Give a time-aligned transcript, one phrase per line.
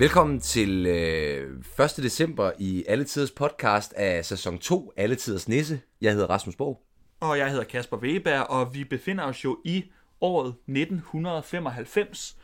[0.00, 1.96] Velkommen til øh, 1.
[1.96, 5.80] december i Alle Tiders podcast af sæson 2, Alle Tiders Nisse.
[6.00, 6.82] Jeg hedder Rasmus Borg.
[7.20, 9.84] Og jeg hedder Kasper Weber, og vi befinder os jo i
[10.20, 12.36] året 1995.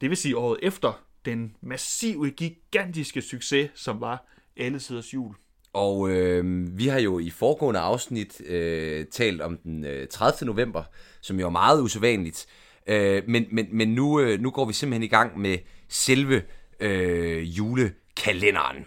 [0.00, 4.26] Det vil sige året efter den massive, gigantiske succes, som var
[4.56, 5.34] Alle Tiders Jul.
[5.72, 10.46] Og øh, vi har jo i foregående afsnit øh, talt om den øh, 30.
[10.46, 10.82] november,
[11.20, 12.46] som jo er meget usædvanligt.
[12.86, 15.58] Øh, men men, men nu, øh, nu går vi simpelthen i gang med
[15.88, 16.42] selve
[16.82, 18.86] øh, julekalenderen.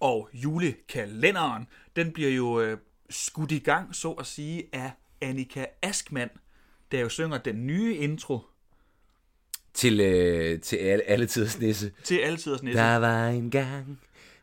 [0.00, 2.78] Og julekalenderen, den bliver jo øh,
[3.10, 6.28] skudt i gang, så at sige, af Annika Askman,
[6.92, 8.38] der jo synger den nye intro
[9.74, 11.92] Til, øh, til alle, alle tiders nisse.
[12.04, 12.78] til Altiders Nisse.
[12.80, 14.00] Der var en gang,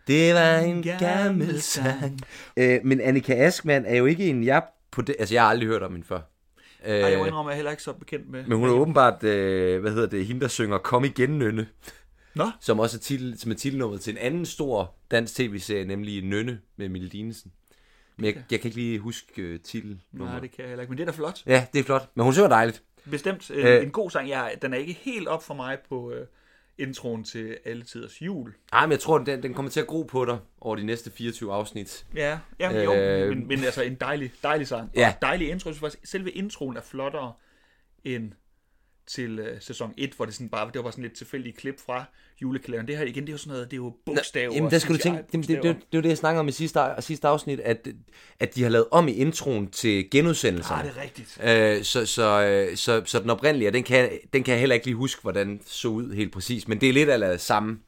[0.08, 2.20] det var en gammel sang.
[2.58, 5.67] Øh, men Annika Askman er jo ikke en, jeg på det, altså jeg har aldrig
[5.69, 6.19] hørt om hende før.
[6.86, 8.44] Øh, Ej, jeg må indrømme, at jeg er heller ikke så bekendt med.
[8.47, 11.67] men hun er åbenbart, øh, hvad hedder det, hende der synger Kom igen, Nynne.
[12.38, 16.21] Nå, som også er, titel, som er titelnummeret til en anden stor dansk tv-serie, nemlig
[16.23, 17.52] Nynne med Mille Dinesen.
[18.17, 20.31] Men jeg, jeg kan ikke lige huske uh, titelnummeret.
[20.31, 21.44] nej, det kan jeg heller ikke, men det er da flot.
[21.45, 22.09] Ja, det er flot.
[22.16, 22.83] Men hun synger dejligt.
[23.11, 23.75] Bestemt Øh.
[23.75, 24.29] øh, en god sang.
[24.29, 26.27] Jeg, den er ikke helt op for mig på øh,
[26.77, 28.53] introen til Alle Tiders Jul.
[28.73, 31.11] Ej, men jeg tror, den, den kommer til at gro på dig over de næste
[31.11, 32.05] 24 afsnit.
[32.16, 33.29] Ja, ja jo, Øh.
[33.29, 34.91] men, men altså en dejlig, dejlig sang.
[34.95, 35.13] Ja.
[35.16, 35.69] Og dejlig intro.
[35.69, 37.33] Jeg synes faktisk, selve introen er flottere
[38.03, 38.31] end
[39.08, 41.80] til øh, sæson 1, hvor det sådan bare, det var bare sådan lidt tilfældige klip
[41.86, 42.05] fra
[42.41, 42.88] julekalenderen.
[42.88, 44.53] Det her igen, det er jo sådan noget, det er jo bogstaver.
[44.53, 46.47] Jamen, der skal du tænke, det, det, det, det, det var det, jeg snakkede om
[46.47, 47.88] i sidste, sidste afsnit, at,
[48.39, 50.81] at de har lavet om i introen til genudsendelserne.
[50.81, 51.39] Ah, det er rigtigt.
[51.44, 54.85] Øh, så, så, øh, så, så den oprindelige, den kan, den kan jeg heller ikke
[54.85, 56.67] lige huske, hvordan så ud helt præcis.
[56.67, 57.80] Men det er lidt af det samme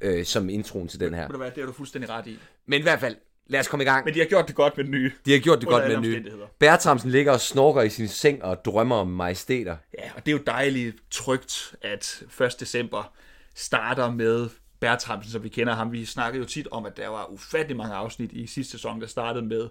[0.00, 1.28] øh, som introen til den her.
[1.28, 2.38] Hvad, det er du fuldstændig ret i.
[2.66, 3.16] Men i hvert fald,
[3.48, 4.04] lad os komme i gang.
[4.04, 5.12] Men de har gjort det godt med den nye.
[5.26, 6.24] De har gjort det godt med den nye.
[6.58, 9.76] Bertramsen ligger og snorker i sin seng og drømmer om majestæter.
[9.98, 12.60] Ja, og det er jo dejligt trygt, at 1.
[12.60, 13.12] december
[13.54, 14.48] starter med
[14.80, 15.92] Bertramsen, som vi kender ham.
[15.92, 19.06] Vi snakkede jo tit om, at der var ufattelig mange afsnit i sidste sæson, der
[19.06, 19.68] startede med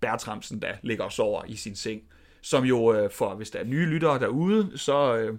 [0.00, 2.02] Bertramsen, der ligger og sover i sin seng.
[2.42, 5.38] Som jo, øh, for hvis der er nye lyttere derude, så, øh,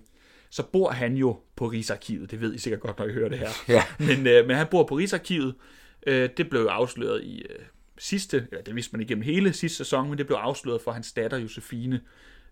[0.50, 2.32] så bor han jo på Rigsarkivet.
[2.32, 3.50] Det ved I sikkert godt, når I hører det her.
[3.68, 3.84] Ja.
[4.00, 5.56] Men, øh, men han bor på Rigsarkivet.
[6.08, 7.60] Øh, det blev jo afsløret i øh,
[7.98, 11.12] sidste, eller det vidste man igennem hele sidste sæson, men det blev afsløret for hans
[11.14, 12.02] datter Josefine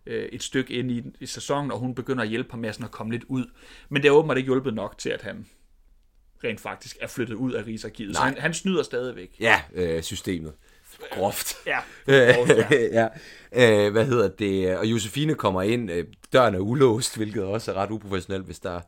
[0.05, 2.85] øh, et stykke ind i, i sæsonen, og hun begynder at hjælpe ham med sådan
[2.85, 3.45] at komme lidt ud.
[3.89, 5.45] Men det har åbenbart ikke hjulpet nok til, at han
[6.43, 8.15] rent faktisk er flyttet ud af Rigsarkivet.
[8.15, 9.35] Så han, han snyder stadigvæk.
[9.39, 10.53] Ja, øh, systemet.
[11.11, 11.53] Groft.
[11.65, 13.07] Ja, Øh, ja.
[13.53, 13.85] ja.
[13.85, 14.77] Øh, hvad hedder det?
[14.77, 15.91] Og Josefine kommer ind.
[15.91, 18.81] øh, Døren er ulåst, hvilket også er ret uprofessionelt, hvis der...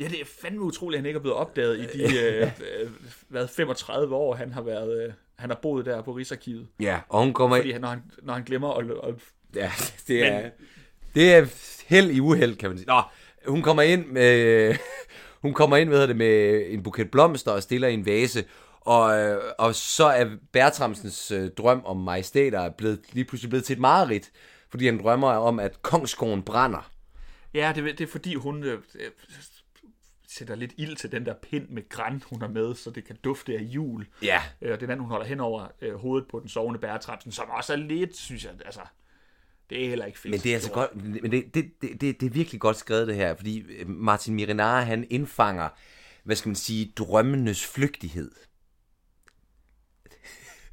[0.00, 2.50] ja, det er fandme utroligt, at han ikke er blevet opdaget i de øh,
[2.82, 2.90] øh,
[3.28, 5.04] hvad, 35 år, han har været...
[5.06, 6.66] Øh, han har boet der på Rigsarkivet.
[6.80, 7.74] Ja, og hun kommer Fordi ind.
[7.74, 9.14] han, når, han, når han glemmer at, at
[9.54, 9.72] Ja,
[10.08, 10.42] det er...
[10.42, 10.50] Men-
[11.14, 11.46] Det er
[11.88, 12.86] held i uheld, kan man sige.
[12.88, 13.02] Nå,
[13.46, 14.74] hun kommer ind med...
[15.42, 18.44] Hun kommer ind, hvad det, med en buket blomster og stiller i en vase.
[18.80, 23.72] Og, øh, og så er Bertramsens øh, drøm om majestæter blevet, lige pludselig blevet til
[23.74, 24.30] et mareridt.
[24.68, 26.90] Fordi han drømmer om, at kongsgården brænder.
[27.54, 29.10] Ja, det, det er fordi, hun øh, øh,
[30.30, 33.16] sætter lidt ild til den der pind med græn, hun har med, så det kan
[33.24, 34.06] dufte af jul.
[34.22, 37.50] Ja, Øh, Og den, hun holder hen over øh, hovedet på den sovende bærtramsen, som
[37.50, 38.80] også er lidt, synes jeg, altså,
[39.70, 40.30] det er heller ikke fedt.
[40.30, 43.08] Men det er altså godt, men det, det, det, det, det er virkelig godt skrevet
[43.08, 45.68] det her, fordi øh, Martin Mirinara, han indfanger,
[46.24, 48.30] hvad skal man sige, drømmenes flygtighed.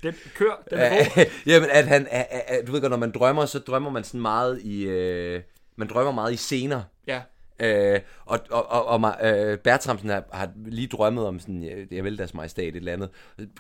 [0.04, 1.26] Den kør, den er god.
[1.52, 4.22] Jamen, at han, at, at, du ved godt, når man drømmer, så drømmer man sådan
[4.22, 5.42] meget i, øh,
[5.76, 6.84] man drømmer meget i scener.
[7.08, 7.22] Ja,
[7.60, 12.04] Øh, og og, og, og øh, Bertramsen har, har lige drømmet om sådan, jeg, jeg
[12.04, 13.10] vil deres majestæt, et eller andet.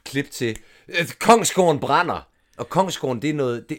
[0.06, 2.30] Klip til, øh, Kongsgården brænder!
[2.58, 3.78] Og Kongsgården, det er noget, det,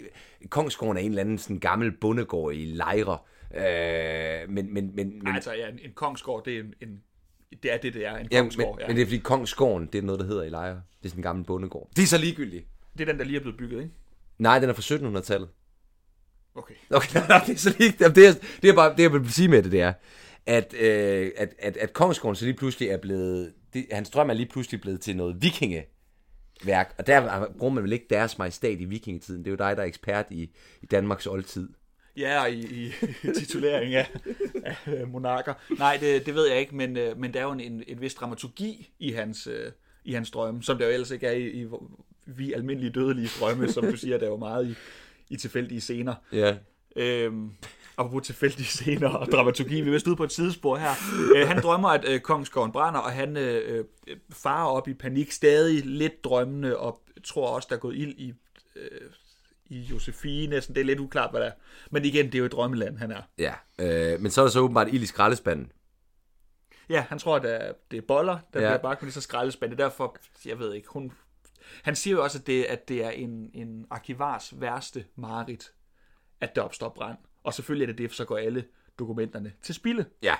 [0.48, 3.18] Kongsgården er en eller anden sådan gammel bondegård i Lejre.
[3.54, 7.02] Øh, men, men, men, men, altså ja, en, en kongsgård, det er en, en
[7.62, 8.80] det er det, det er, en ja, men, kongsgård.
[8.80, 8.86] Ja.
[8.86, 10.74] men det er fordi Kongsgården, det er noget, der hedder i Lejre.
[10.74, 11.88] Det er sådan en gammel bondegård.
[11.96, 12.66] Det er så ligegyldigt.
[12.98, 13.94] det er den, der lige er blevet bygget, ikke?
[14.38, 15.48] Nej, den er fra 1700-tallet.
[16.54, 16.74] Okay.
[16.90, 19.32] Okay, nej, det er så lige, jamen, det, er, det er bare det, jeg vil
[19.32, 19.92] sige med det, det er,
[20.46, 24.34] at, øh, at, at, at Kongsgården så lige pludselig er blevet, det, hans drøm er
[24.34, 28.84] lige pludselig blevet til noget vikingeværk, og der bruger man vel ikke deres majestæt i
[28.84, 29.44] vikingetiden.
[29.44, 30.50] Det er jo dig, der er ekspert i,
[30.82, 31.68] i Danmarks oldtid.
[32.16, 32.92] Ja, i, i
[33.38, 34.08] titulering af,
[34.86, 35.54] af monarker.
[35.78, 38.00] Nej, det, det ved jeg ikke, men, øh, men der er jo en, en, en
[38.00, 39.72] vis dramaturgi i hans, øh,
[40.04, 41.66] i hans drømme, som der jo ellers ikke er i, i
[42.26, 44.74] vi almindelige dødelige drømme, som du siger, der er jo meget i,
[45.30, 46.14] i tilfældige scener.
[46.32, 46.56] Ja.
[46.96, 47.50] Øhm,
[47.96, 50.90] apropos tilfældige scener og dramaturgi, vi er vist ude på et sidespor her.
[51.36, 55.32] Øh, han drømmer, at øh, kongsgården brænder, og han øh, øh, farer op i panik,
[55.32, 58.32] stadig lidt drømmende, og tror også, der er gået ild i,
[58.76, 59.00] øh,
[59.66, 60.60] i Josefine.
[60.60, 61.52] Sådan, det er lidt uklart, hvad der er.
[61.90, 63.22] Men igen, det er jo et drømmeland, han er.
[63.38, 65.72] Ja, øh, men så er der så åbenbart ild i skraldespanden.
[66.88, 68.68] Ja, han tror, at det er, det er boller, der Ja.
[68.68, 69.76] bliver bagt med de så skraldespande.
[69.76, 70.16] Derfor,
[70.46, 71.12] jeg ved ikke, hun...
[71.82, 75.72] Han siger jo også, at det, at det er en, en arkivars værste mareridt,
[76.40, 77.18] at der opstår brand.
[77.44, 78.64] Og selvfølgelig er det det, for så går alle
[78.98, 80.04] dokumenterne til spilde.
[80.22, 80.34] Ja.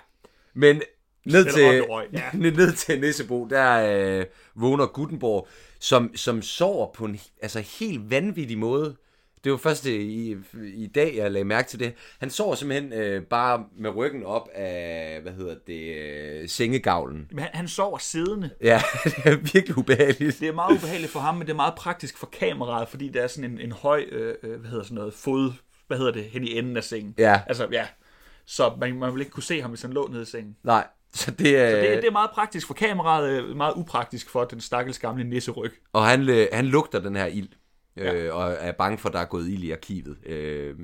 [0.55, 0.83] Men
[1.25, 2.31] ned til, røg, ja.
[2.57, 5.49] ned til Nissebo, der øh, vågner Gutenborg,
[5.81, 8.97] som, som sover på en altså, helt vanvittig måde.
[9.45, 10.37] Det var først i,
[10.75, 11.95] i dag, jeg lagde mærke til det.
[12.21, 17.29] Han sover simpelthen øh, bare med ryggen op af, hvad hedder det, øh, sengegavlen.
[17.31, 18.51] Men han, han sover siddende.
[18.63, 20.41] Ja, det er virkelig ubehageligt.
[20.41, 23.23] Det er meget ubehageligt for ham, men det er meget praktisk for kameraet, fordi der
[23.23, 25.53] er sådan en, en høj, øh, øh, hvad hedder sådan noget, fod,
[25.87, 27.15] hvad hedder det, hen i enden af sengen.
[27.19, 27.41] Ja.
[27.47, 27.87] Altså, ja.
[28.47, 30.57] Så man, man vil ikke kunne se ham, hvis han lå nede i sengen.
[30.65, 31.71] Nej, så det er...
[31.71, 35.25] Så det, det er meget praktisk for kameraet, øh, meget upraktisk for den stakkels gamle
[35.25, 35.73] nisseryg.
[35.93, 37.49] Og han, øh, han lugter den her ild,
[37.99, 40.27] øh, og er bange for, at der er gået ild i arkivet.
[40.27, 40.77] Øh,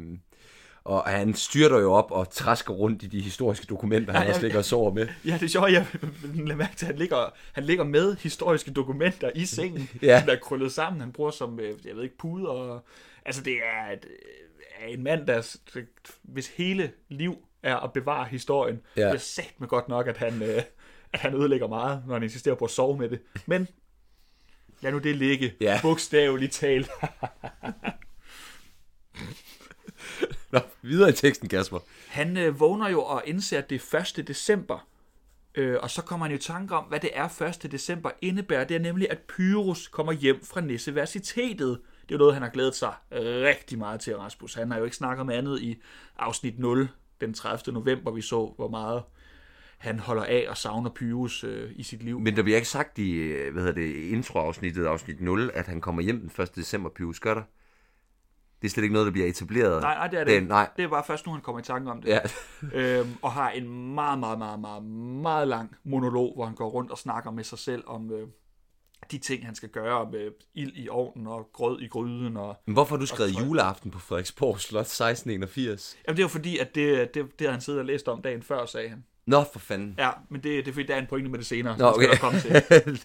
[0.85, 4.43] og han styrter jo op og træsker rundt i de historiske dokumenter, han Ja, også
[4.43, 5.09] ligger og sover med.
[5.27, 5.87] Ja, det er sjovt, jeg
[6.35, 10.23] lader mærke til, at han ligger, han ligger med historiske dokumenter i sengen, Ja.
[10.27, 11.01] der er krøllet sammen.
[11.01, 12.49] Han bruger som, øh, jeg ved ikke, puder.
[12.49, 12.85] Og,
[13.27, 14.07] altså, det er, et,
[14.81, 15.57] er en mand, der,
[16.23, 19.03] hvis hele liv er at bevare historien, Ja.
[19.03, 19.09] ja.
[19.09, 20.63] det er sagt med godt nok, at han, øh,
[21.13, 23.19] at han ødelægger meget, når han insisterer på at sove med det.
[23.47, 23.69] Men
[24.81, 25.79] lad nu det ligge, Ja.
[25.83, 26.91] bogstaveligt talt.
[30.53, 31.79] Nå, videre i teksten, Kasper.
[32.09, 34.29] Han øh, vågner jo og indser, at det er 1.
[34.29, 34.89] december.
[35.55, 37.73] Øh, og så kommer han jo i tanke om, hvad det er 1.
[37.73, 38.65] december indebærer.
[38.65, 41.81] Det er nemlig, at Pyrus kommer hjem fra Nisseversitetet.
[42.09, 44.55] Det er noget, han har glædet sig rigtig meget til, Rasmus.
[44.55, 45.81] Han har jo ikke snakket med andet i
[46.19, 46.89] afsnit 0,
[47.21, 47.75] den 30.
[47.75, 49.03] november, vi så, hvor meget
[49.79, 52.21] han holder af og savner Pyrus øh, i sit liv.
[52.21, 55.81] Men der bliver ikke sagt i, øh, hvad hedder det, introafsnittet, afsnit 0, at han
[55.81, 56.57] kommer hjem den 1.
[56.57, 57.43] december, Pius, gør der?
[58.63, 59.83] Det er slet ikke noget, der bliver etableret.
[59.83, 60.33] Nej, nej, det er det.
[60.33, 60.47] Ikke.
[60.47, 60.71] nej.
[60.77, 62.09] Det er bare først nu, han kommer i tanke om det.
[62.09, 62.21] Ja.
[62.99, 64.83] øhm, og har en meget, meget, meget, meget,
[65.23, 68.29] meget lang monolog, hvor han går rundt og snakker med sig selv om øh,
[69.11, 72.37] de ting, han skal gøre med ild i ovnen og grød i gryden.
[72.37, 72.57] Og...
[72.67, 75.97] Men hvorfor har du skrevet Og juleaften på Frederiksborg Slot 1681?
[76.07, 78.43] Jamen, det er jo fordi, at det, det, det han siddet og læst om dagen
[78.43, 79.05] før, sagde han.
[79.27, 79.95] Nå, for fanden.
[79.99, 81.79] Ja, men det, det er fordi, der er en pointe med det senere.
[81.79, 82.07] Nå, okay.
[82.07, 83.01] skal komme til.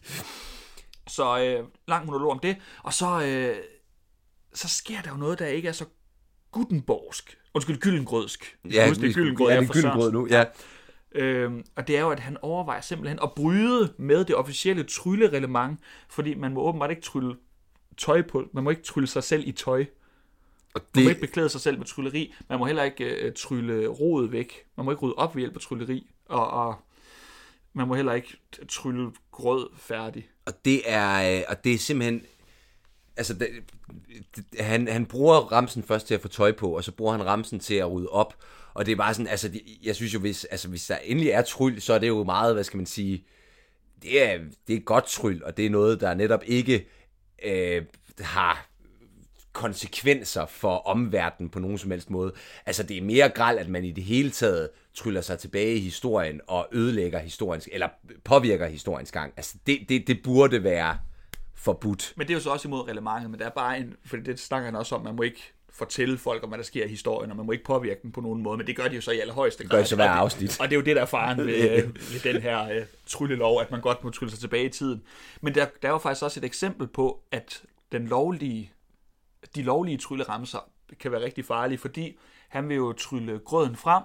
[1.08, 2.58] Så øh, lang monolog om det.
[2.84, 3.56] Og så, øh,
[4.54, 5.86] så sker der jo noget, der ikke er så
[6.52, 7.38] gutenborgsk.
[7.54, 8.58] Undskyld, gyldengrødsk.
[8.72, 10.14] Ja, Husk, det er gyldengrød, ja, det er Sørensen.
[10.14, 10.44] nu, ja.
[11.12, 15.80] Øhm, og det er jo, at han overvejer simpelthen at bryde med det officielle tryllereglement,
[16.10, 17.36] fordi man må åbenbart ikke trylle
[17.98, 19.86] tøj på, man må ikke trylle sig selv i tøj.
[20.76, 22.34] Og Man må det, ikke beklæde sig selv med trylleri.
[22.50, 24.66] Man må heller ikke øh, trylle rodet væk.
[24.78, 26.08] Man må ikke rydde op ved hjælp af trylleri.
[26.26, 26.76] Og, og
[27.74, 28.38] man må heller ikke
[28.70, 30.30] trylle grød færdig.
[30.46, 32.22] og det er, øh, og det er simpelthen,
[33.18, 33.48] altså, det,
[34.36, 37.26] det, han, han bruger ramsen først til at få tøj på, og så bruger han
[37.26, 38.36] ramsen til at rydde op,
[38.74, 41.32] og det er bare sådan, altså, det, jeg synes jo, hvis, altså, hvis der endelig
[41.32, 43.26] er tryl, så er det jo meget, hvad skal man sige,
[44.02, 46.88] det er, det er godt tryl, og det er noget, der netop ikke
[47.46, 47.86] øh,
[48.20, 48.70] har
[49.60, 52.34] konsekvenser for omverdenen på nogen som helst måde.
[52.66, 55.80] Altså, det er mere græld, at man i det hele taget tryller sig tilbage i
[55.80, 57.88] historien og ødelægger historiens, eller
[58.24, 59.34] påvirker historiens gang.
[59.38, 60.98] Altså, det, det, det burde være
[61.56, 62.14] forbudt.
[62.18, 64.40] Men det er jo så også imod reglementet, men der er bare en, for det
[64.40, 67.32] snakker han også om, man må ikke fortælle folk om, hvad der sker i historien,
[67.32, 69.12] og man må ikke påvirke dem på nogen måde, men det gør de jo så
[69.12, 69.70] i allerhøjeste grad.
[69.78, 70.60] gør de så hver det- afsnit.
[70.60, 73.62] Og det er jo det, der er faren ved, øh, ved den her øh, tryllelov,
[73.62, 75.02] at man godt må trylle sig tilbage i tiden.
[75.42, 77.62] Men der, der er jo faktisk også et eksempel på, at
[77.92, 78.72] den lovlige,
[79.56, 82.18] de lovlige trylleramser kan være rigtig farlige, fordi
[82.50, 84.04] han vil jo trylle grøden frem,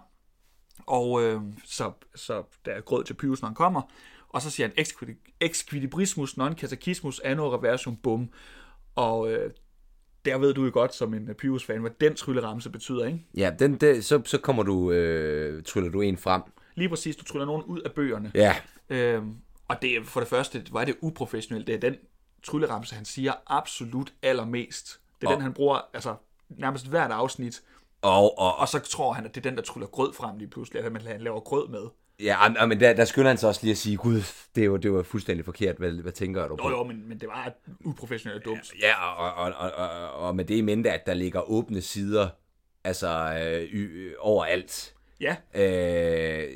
[0.87, 3.83] og øh, så, så der er grød til Pyrus, når han kommer,
[4.29, 8.31] og så siger han "Exquidi- exquilibrismus non catechismus anno reversum bum.
[8.95, 9.51] Og øh,
[10.25, 13.27] der ved du jo godt, som en Pyrus-fan, hvad den trylleramse betyder, ikke?
[13.37, 16.43] Ja, den, den, så, så kommer du, øh, tryller du en frem.
[16.75, 18.31] Lige præcis, du tryller nogen ud af bøgerne.
[18.35, 18.57] Ja,
[18.89, 19.37] Øhm,
[19.69, 21.67] og det for det første, er det uprofessionelt.
[21.67, 21.97] Det er den
[22.43, 25.01] trylleramse, han siger absolut allermest.
[25.21, 26.15] Det er Og- den, han bruger altså,
[26.49, 27.63] nærmest hvert afsnit.
[28.03, 30.49] og, og, Og så tror han, at det er den, der tryller grød frem lige
[30.51, 31.83] pludselig, at man han laver grød med.
[32.21, 34.23] ja, men der, der skynder han så også lige at sige, gud,
[34.55, 36.69] det jo, det var fuldstændig forkert, hvad, hvad tænker du på?
[36.71, 37.53] Jo, jo, men, men det var
[37.85, 38.73] uprofessionelt og dumt.
[38.81, 42.29] Ja, og, og, og, og, og med det i mente, at der ligger åbne sider,
[42.85, 43.09] altså
[43.45, 44.95] øh, y, overalt.
[45.21, 46.51] Ja, Øh,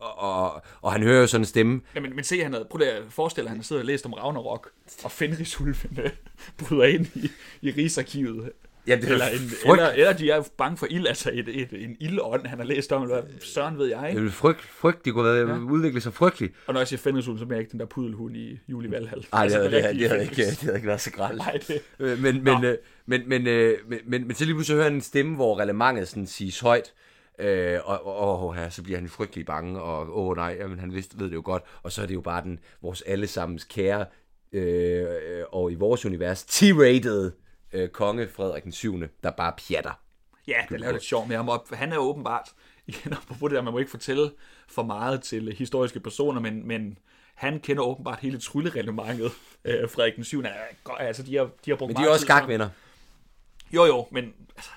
[0.00, 1.80] og, og, og han hører jo sådan en stemme.
[1.94, 4.12] ja men, men se, han havde, prøv at forestille at han sidder og læst om
[4.12, 4.70] Ragnarok,
[5.04, 6.10] og Fenrisulven øh,
[6.58, 7.30] bryder ind i,
[7.62, 8.52] i Rigsarkivet.
[8.86, 11.48] Ja, det er Eller, en, frygt, eller, eller de er bange for ild, altså et,
[11.48, 14.20] et, en ildånd, han har læst om, eller søren ved jeg, ikke?
[14.20, 15.58] det er frygt, frygt, de kunne ja.
[15.58, 16.54] udvikle sig frygteligt.
[16.66, 19.26] Og når jeg siger Fenrisulven, så mener jeg ikke den der pudelhund i Juli Valhall.
[19.32, 21.38] Nej, det, Altså, det, havde, rigtige det, havde ikke, det havde ikke været så gralt.
[21.38, 22.76] Nej, det, Øh, Men, men, øh,
[23.06, 26.08] men, men, øh, men, men, men så lige pludselig hører han en stemme, hvor relevantet
[26.08, 26.92] sådan siges højt.
[27.38, 30.94] Øh, og, og, og ja, så bliver han frygtelig bange, og åh nej, jamen, han
[30.94, 31.62] vidste, ved det jo godt.
[31.82, 34.06] Og så er det jo bare den, vores allesammens kære,
[34.52, 35.06] øh,
[35.52, 37.30] og i vores univers, T-rated
[37.72, 40.00] øh, konge Frederik den 7., der bare pjatter.
[40.48, 41.48] Ja, det laver lidt sjov med ham.
[41.48, 42.48] Og han er åbenbart,
[42.86, 44.30] igen, på det der, man må ikke fortælle
[44.68, 46.98] for meget til historiske personer, men, men
[47.34, 49.32] han kender åbenbart hele tryllerelementet.
[49.64, 50.40] Øh, Frederik den 7.
[50.40, 50.50] Er,
[50.98, 52.68] altså, de har, de har brugt Men de er også skakvenner.
[53.72, 54.70] Jo, jo, men altså,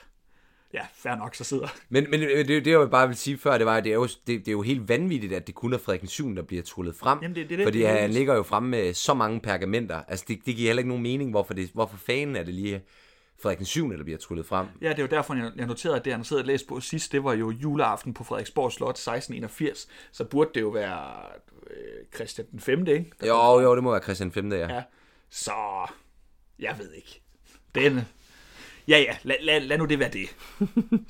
[0.74, 1.68] ja, fair nok, så sidder.
[1.90, 4.08] Men, men det, det, jeg bare vil sige før, det var, at det er, jo,
[4.08, 6.64] det, det er jo helt vanvittigt, at det kun er Frederik den 7, der bliver
[6.64, 7.20] trullet frem.
[7.22, 10.04] Jamen, det, det, det, fordi det, det, han ligger jo fremme med så mange pergamenter.
[10.08, 12.82] Altså, det, det giver heller ikke nogen mening, hvorfor, det, hvorfor fanden er det lige
[13.42, 14.68] Frederik den 7, der bliver trullet frem.
[14.82, 17.12] Ja, det er jo derfor, jeg noterede, at det, han sidder og læste på sidst,
[17.12, 19.88] det var jo juleaften på Frederiksborg Slot 1681.
[20.12, 21.14] Så burde det jo være
[21.70, 22.88] øh, Christian den 5.
[22.88, 23.12] ikke?
[23.22, 24.52] Der jo, jo, det må være Christian 5.
[24.52, 24.74] Ja.
[24.74, 24.84] ja.
[25.30, 25.52] Så,
[26.60, 27.22] jeg ved ikke.
[27.76, 28.02] Den,
[28.88, 30.36] ja, ja, lad, lad, lad nu det være det.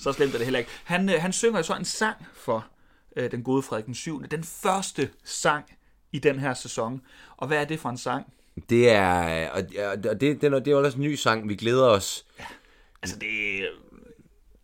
[0.04, 0.72] så slemt er det heller ikke.
[0.84, 2.68] Han, øh, han synger jo så en sang for
[3.16, 4.24] øh, den gode Frederik den 7.
[4.32, 5.66] Den første sang
[6.12, 7.02] i den her sæson.
[7.38, 8.34] Og hvad er det for en sang?
[8.70, 12.26] Det er, og det, det, det, det er også en ny sang, vi glæder os.
[12.40, 12.46] Ja,
[13.02, 13.30] altså det,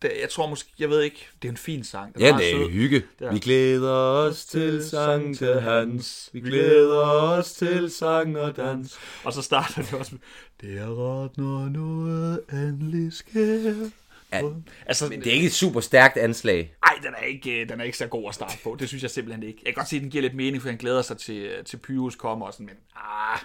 [0.01, 2.13] det, jeg tror måske, jeg ved ikke, det er en fin sang.
[2.13, 3.03] Den ja, det er hygge.
[3.21, 3.33] Er.
[3.33, 8.99] Vi glæder os til sang til hans, vi glæder os til sang og dans.
[9.23, 10.19] Og så starter det også med,
[10.61, 13.89] det er ret, når noget endelig sker.
[14.33, 14.41] Ja,
[14.85, 16.73] altså, men det er ikke et super stærkt anslag.
[16.85, 18.77] Nej, den er ikke, den er ikke så god at starte på.
[18.79, 19.59] Det synes jeg simpelthen ikke.
[19.65, 21.77] Jeg kan godt se, at den giver lidt mening, for han glæder sig til, til
[21.77, 23.39] Pyrus kommer og sådan, men ah,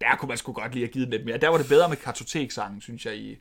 [0.00, 1.38] der kunne man sgu godt lige have givet den lidt mere.
[1.38, 3.38] Der var det bedre med kartoteksangen, synes jeg, i,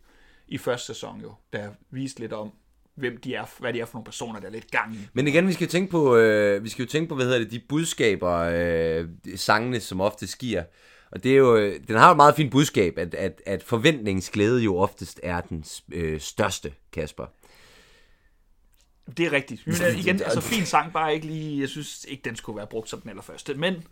[0.52, 2.52] i første sæson jo, der viste lidt om,
[2.96, 5.00] hvem de er, hvad de er for nogle personer, der er lidt gang i.
[5.14, 7.40] Men igen, vi skal jo tænke på, øh, vi skal jo tænke på, hvad hedder
[7.40, 9.06] det, de budskaber, øh,
[9.36, 10.64] sangene, som ofte skier.
[11.12, 13.64] Og det er jo, øh, den har jo et meget fint budskab, at, at, at
[13.64, 17.26] forventningsglæde jo oftest er den øh, største, Kasper.
[19.18, 19.68] Det er rigtigt.
[19.68, 22.90] Men igen, altså fin sang, bare ikke lige, jeg synes ikke, den skulle være brugt
[22.90, 23.54] som den allerførste.
[23.54, 23.84] Men,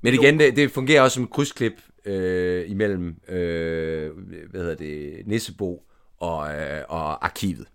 [0.00, 1.72] men igen, det, det fungerer også som et krydsklip
[2.04, 4.10] øh, imellem, øh,
[4.50, 5.87] hvad hedder det, Nissebo
[6.20, 7.68] og, øh, og arkivet.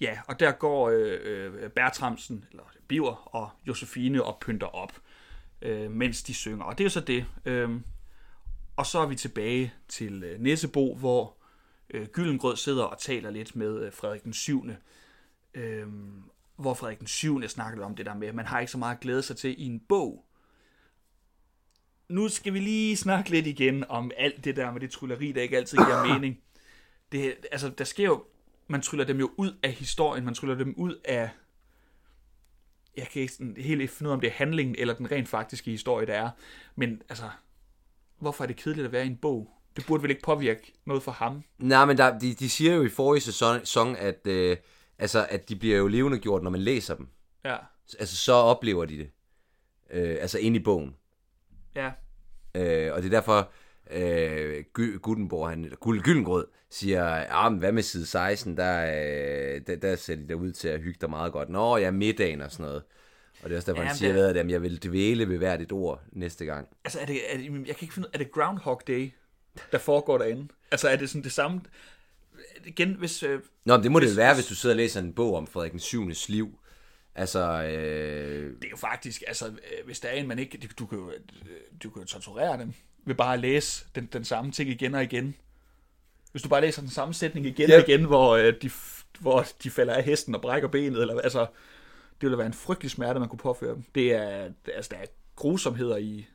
[0.00, 4.92] Ja, og der går øh, øh, Bertramsen, eller Biver og Josefine og pynter op,
[5.62, 6.64] øh, mens de synger.
[6.64, 7.26] Og det er jo så det.
[7.44, 7.70] Øh,
[8.76, 11.36] og så er vi tilbage til øh, Nissebo, hvor
[11.90, 14.66] øh, Gyllengrød sidder og taler lidt med øh, Frederik den 7.
[15.54, 15.86] Øh,
[16.56, 17.48] hvor Frederik den 7.
[17.48, 19.62] snakker om det der med, at man har ikke så meget at glæde sig til
[19.62, 20.24] i en bog.
[22.08, 25.42] Nu skal vi lige snakke lidt igen om alt det der med det trylleri, der
[25.42, 26.38] ikke altid giver mening.
[27.14, 28.24] Det, altså, der sker jo,
[28.66, 31.30] man tryller dem jo ud af historien, man tryller dem ud af,
[32.96, 35.28] jeg kan ikke sådan helt finde ud af, om det er handlingen eller den rent
[35.28, 36.30] faktiske historie, der er.
[36.76, 37.30] Men altså,
[38.18, 39.50] hvorfor er det kedeligt at være i en bog?
[39.76, 41.42] Det burde vel ikke påvirke noget for ham?
[41.58, 44.56] Nej, men der, de, de siger jo i forrige sæson, at, øh,
[44.98, 47.08] altså, at de bliver jo levende gjort, når man læser dem.
[47.44, 47.56] Ja.
[47.98, 49.10] Altså, så oplever de det.
[49.90, 50.96] Øh, altså, ind i bogen.
[51.74, 51.90] Ja.
[52.54, 53.50] Øh, og det er derfor,
[53.90, 54.64] øh,
[55.02, 59.96] Gutenborg, han, eller Gyllengrød, siger, ja, men hvad med side 16, der, øh, der, der
[59.96, 61.48] ser de der ud til at hygge dig meget godt.
[61.48, 62.82] Nå, ja, middagen og sådan noget.
[63.42, 64.36] Og det er også derfor, ja, han siger, det...
[64.36, 66.68] at jeg vil dvæle ved hvert et ord næste gang.
[66.84, 69.10] Altså, er det, er det, jeg kan ikke finde er det Groundhog Day,
[69.72, 70.48] der foregår derinde?
[70.70, 71.60] Altså, er det sådan det samme?
[72.64, 73.22] Igen, hvis...
[73.22, 75.36] Øh, Nå, men det må hvis, det være, hvis du sidder og læser en bog
[75.36, 76.10] om Frederik den 7.
[76.28, 76.58] liv.
[77.14, 77.62] Altså...
[77.62, 78.56] Øh...
[78.56, 80.58] Det er jo faktisk, altså, øh, hvis der er en, man ikke...
[80.58, 81.12] Du, du kan jo
[81.82, 82.72] du kan jo torturere dem
[83.04, 85.34] ved bare at læse den, den samme ting igen og igen.
[86.32, 87.74] Hvis du bare læser den samme sætning igen yep.
[87.74, 88.70] og igen, hvor, øh, de,
[89.20, 91.40] hvor de falder af hesten og brækker benet, eller altså
[92.20, 93.84] det ville være en frygtelig smerte, man kunne påføre dem.
[93.94, 95.06] Det er, altså, der er
[95.36, 96.26] grusomheder i,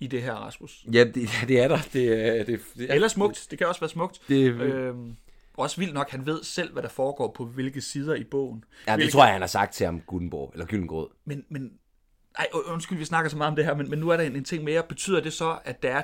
[0.00, 0.84] i det her, Rasmus.
[0.92, 1.78] Ja, det, det er der.
[1.92, 3.46] Det, det, det, Eller smukt.
[3.50, 4.20] Det kan også være smukt.
[4.28, 5.16] Det, øhm,
[5.56, 8.64] også vildt nok, han ved selv, hvad der foregår på hvilke sider i bogen.
[8.86, 9.12] Ja, det hvilke...
[9.12, 11.08] tror jeg, han har sagt til ham, Gutenborg, eller Gyllengrød.
[11.24, 11.72] Men, men
[12.38, 14.36] ej, undskyld, vi snakker så meget om det her, men, men nu er der en,
[14.36, 14.82] en ting mere.
[14.82, 16.02] Betyder det så, at der er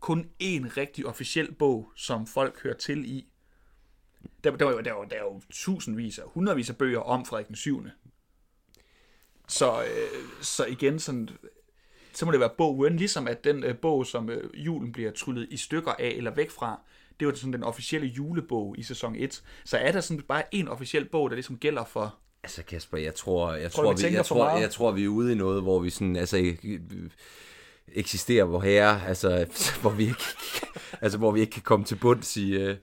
[0.00, 3.26] kun én rigtig officiel bog, som folk hører til i?
[4.44, 7.56] Der, der, der, der, der er jo tusindvis af, hundredvis af bøger om Frederik den
[7.56, 7.86] 7.
[9.48, 11.28] Så, øh, så igen, sådan,
[12.12, 15.10] så må det være bog uden, ligesom at den øh, bog, som øh, julen bliver
[15.10, 16.80] tryllet i stykker af eller væk fra,
[17.20, 19.42] det var sådan den officielle julebog i sæson 1.
[19.64, 22.18] Så er der sådan bare en officiel bog, der ligesom gælder for...
[22.46, 25.08] Altså Kasper, jeg tror, jeg tror, tror vi, vi jeg, tror, jeg, tror, vi er
[25.08, 26.54] ude i noget, hvor vi sådan, altså,
[27.94, 29.46] eksisterer hvor herre, altså,
[29.82, 30.24] hvor vi ikke,
[31.00, 32.76] altså, hvor vi ikke kan komme til bunds i, øh,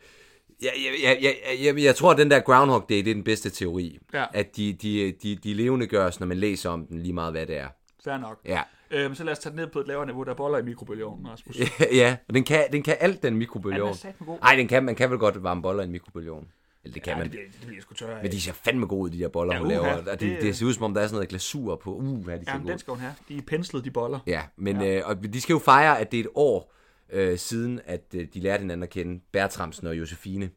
[0.64, 0.70] Ja,
[1.04, 3.50] ja, ja, ja, ja, jeg tror, at den der Groundhog Day, det er den bedste
[3.50, 4.00] teori.
[4.14, 4.26] Ja.
[4.34, 7.46] At de, de, de, de levende gøres, når man læser om den, lige meget hvad
[7.46, 7.68] det er.
[8.04, 8.40] Fair nok.
[8.46, 8.62] Ja.
[8.92, 11.28] Øhm, så lad os tage den ned på et lavere niveau, der boller i mikrobølgeovnen,
[11.28, 11.58] Rasmus.
[12.02, 13.96] ja, og den kan, den kan alt, den mikrobølgeovn.
[14.42, 16.48] Nej, den kan, man kan vel godt varme boller i en mikrobølgeovn.
[16.84, 17.24] Eller det kan Ja, man.
[17.24, 19.54] det bliver, det bliver sgu tørre Men de ser fandme gode ud, de der boller,
[19.54, 19.94] Ja, hun laver.
[19.94, 21.94] Og det, det- det, ser ud som om, der er sådan noget glasur på.
[21.96, 23.14] Uh, hvad er de Jamen, den skal hun have.
[23.30, 24.20] De er penslet, de boller.
[24.28, 24.98] Ja, men ja.
[24.98, 26.74] Øh, og de skal jo fejre, at det er et år
[27.12, 30.50] øh, siden, at øh, de lærte hinanden at kende, Bertramsen og Josefine,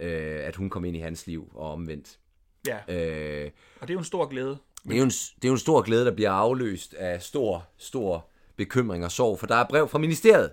[0.00, 2.18] øh, at hun kom ind i hans liv og omvendt.
[2.66, 3.50] Ja, Øh,
[3.80, 4.58] og det er jo en stor glæde.
[4.84, 7.66] det, er jo en, det er jo en stor glæde, der bliver afløst af stor,
[7.76, 10.50] stor bekymring og sorg, for der er brev fra ministeriet.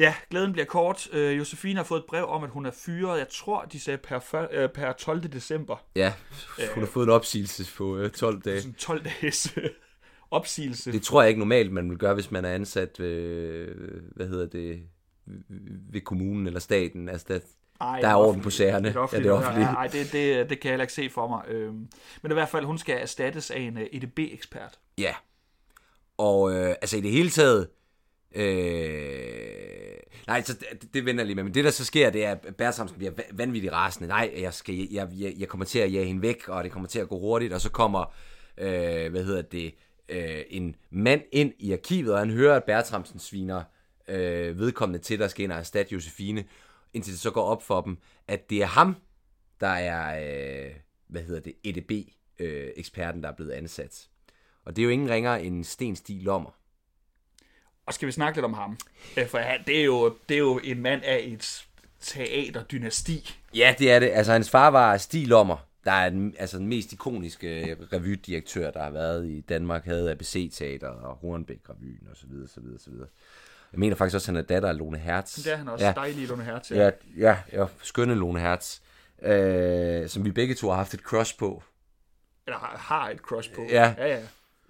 [0.00, 1.08] Ja, glæden bliver kort.
[1.12, 3.18] Øh, Josefine har fået et brev om, at hun er fyret.
[3.18, 5.22] Jeg tror, de sagde per, fyr- øh, per 12.
[5.22, 5.76] december.
[5.96, 6.12] Ja,
[6.74, 8.60] hun har fået en opsigelse på øh, 12 dage.
[8.60, 9.70] Sådan 12 dages øh,
[10.30, 10.92] opsigelse.
[10.92, 13.66] Det tror jeg ikke normalt, man vil gøre, hvis man er ansat ved,
[14.16, 14.82] hvad hedder det,
[15.92, 17.08] ved kommunen eller staten.
[17.08, 17.38] Altså, der,
[17.80, 18.88] Ej, der er orden på sagerne.
[18.88, 19.72] Det er Ja, det er offentligt.
[19.72, 21.44] Nej, det, det, det kan jeg heller ikke se for mig.
[21.48, 21.88] Øhm,
[22.22, 24.78] men i hvert fald, hun skal erstattes af en øh, EDB-ekspert.
[24.98, 25.14] Ja.
[26.18, 27.68] Og øh, altså i det hele taget...
[28.34, 29.39] Øh,
[30.30, 31.44] nej, så det, det vender jeg lige med.
[31.44, 34.08] Men det, der så sker, det er, at Bertramsen bliver vanvittigt rasende.
[34.08, 36.88] Nej, jeg, skal, jeg, jeg, jeg kommer til at jage hende væk, og det kommer
[36.88, 37.52] til at gå hurtigt.
[37.52, 38.14] Og så kommer,
[38.58, 39.74] øh, hvad hedder det,
[40.08, 43.62] øh, en mand ind i arkivet, og han hører, at Bertramsen sviner
[44.08, 46.44] øh, vedkommende til, der skal ind og erstatte Josefine,
[46.92, 48.96] indtil det så går op for dem, at det er ham,
[49.60, 50.20] der er,
[50.66, 50.72] øh,
[51.08, 54.08] hvad hedder det, EDB-eksperten, øh, der er blevet ansat.
[54.64, 56.59] Og det er jo ingen ringere end Sten Stig Lommer.
[57.86, 58.78] Og skal vi snakke lidt om ham?
[59.16, 61.64] Øh, For han, det, er jo, det er jo en mand af et
[62.00, 63.36] teaterdynasti.
[63.54, 64.10] Ja, det er det.
[64.12, 68.82] Altså, hans far var Stig Lommer, der er den, altså, den mest ikoniske revydirektør, der
[68.82, 72.90] har været i Danmark, havde ABC Teater og Hornbæk-revyen og så videre, så videre, så
[72.90, 73.08] videre.
[73.72, 75.36] Jeg mener faktisk også, at han er datter af Lone Hertz.
[75.36, 75.84] Det er han også.
[75.84, 75.94] Ja, Ja.
[75.94, 76.76] Dejlig Lone her til.
[76.76, 78.78] ja, ja, ja skønne Lone Hertz.
[79.22, 81.62] Øh, som vi begge to har haft et crush på.
[82.46, 83.62] Eller har, har et crush på.
[83.70, 83.94] Ja.
[83.98, 84.20] ja, ja.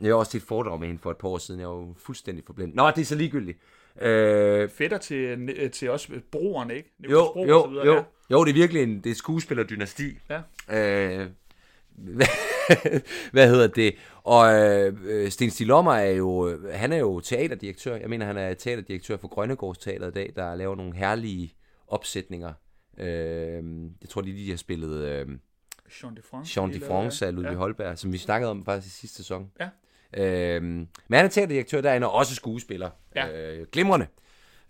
[0.01, 1.61] Jeg har også til et foredrag med hende for et par år siden.
[1.61, 2.77] Jeg var jo fuldstændig forblændet.
[2.77, 3.59] Nå, det er så ligegyldigt.
[4.01, 6.95] Øh, Fætter til, øh, til os broren, ikke?
[6.99, 7.95] Nicolas jo, Bro og jo, så videre, jo.
[7.95, 8.03] Ja.
[8.31, 10.19] Jo, det er virkelig en, det er skuespillerdynasti.
[10.31, 10.41] Ja.
[11.21, 11.29] Øh,
[13.33, 13.95] hvad hedder det?
[14.23, 17.97] Og øh, Sten Stig Lommer er jo, han er jo teaterdirektør.
[17.97, 21.55] Jeg mener, han er teaterdirektør for Grønnegårds Teater i dag, der laver nogle herlige
[21.89, 22.53] opsætninger.
[22.99, 23.63] Øh,
[24.01, 25.29] jeg tror, de lige har spillet øh,
[26.03, 26.61] Jean de France.
[26.61, 27.57] Jean de France af Ludvig ja.
[27.57, 29.51] Holberg, som vi snakkede om faktisk i sidste sæson.
[29.61, 29.69] Ja.
[30.17, 32.91] Øh, men han er teaterdirektør derinde, og også skuespiller.
[33.17, 33.29] Ja.
[33.29, 34.07] Øh, glimrende.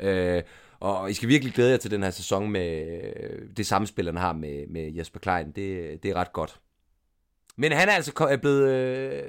[0.00, 0.42] Øh,
[0.80, 4.16] og I skal virkelig glæde jer til den her sæson med øh, det samspil, han
[4.16, 5.46] har med, med Jesper Klein.
[5.46, 6.60] Det, det er ret godt.
[7.56, 9.22] Men han er altså blevet øh,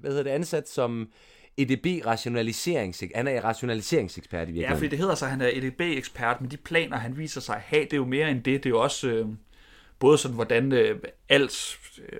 [0.00, 1.08] hvad hedder det, ansat som
[1.58, 3.02] EDB-rationaliserings...
[3.14, 4.78] Han er rationaliseringsekspert i Ja, virkeligheden.
[4.78, 7.62] fordi det hedder sig, at han er EDB-ekspert, men de planer, han viser sig at
[7.62, 8.64] have, det er jo mere end det.
[8.64, 9.26] Det er jo også øh,
[9.98, 10.98] både sådan, hvordan øh,
[11.28, 12.18] alt øh,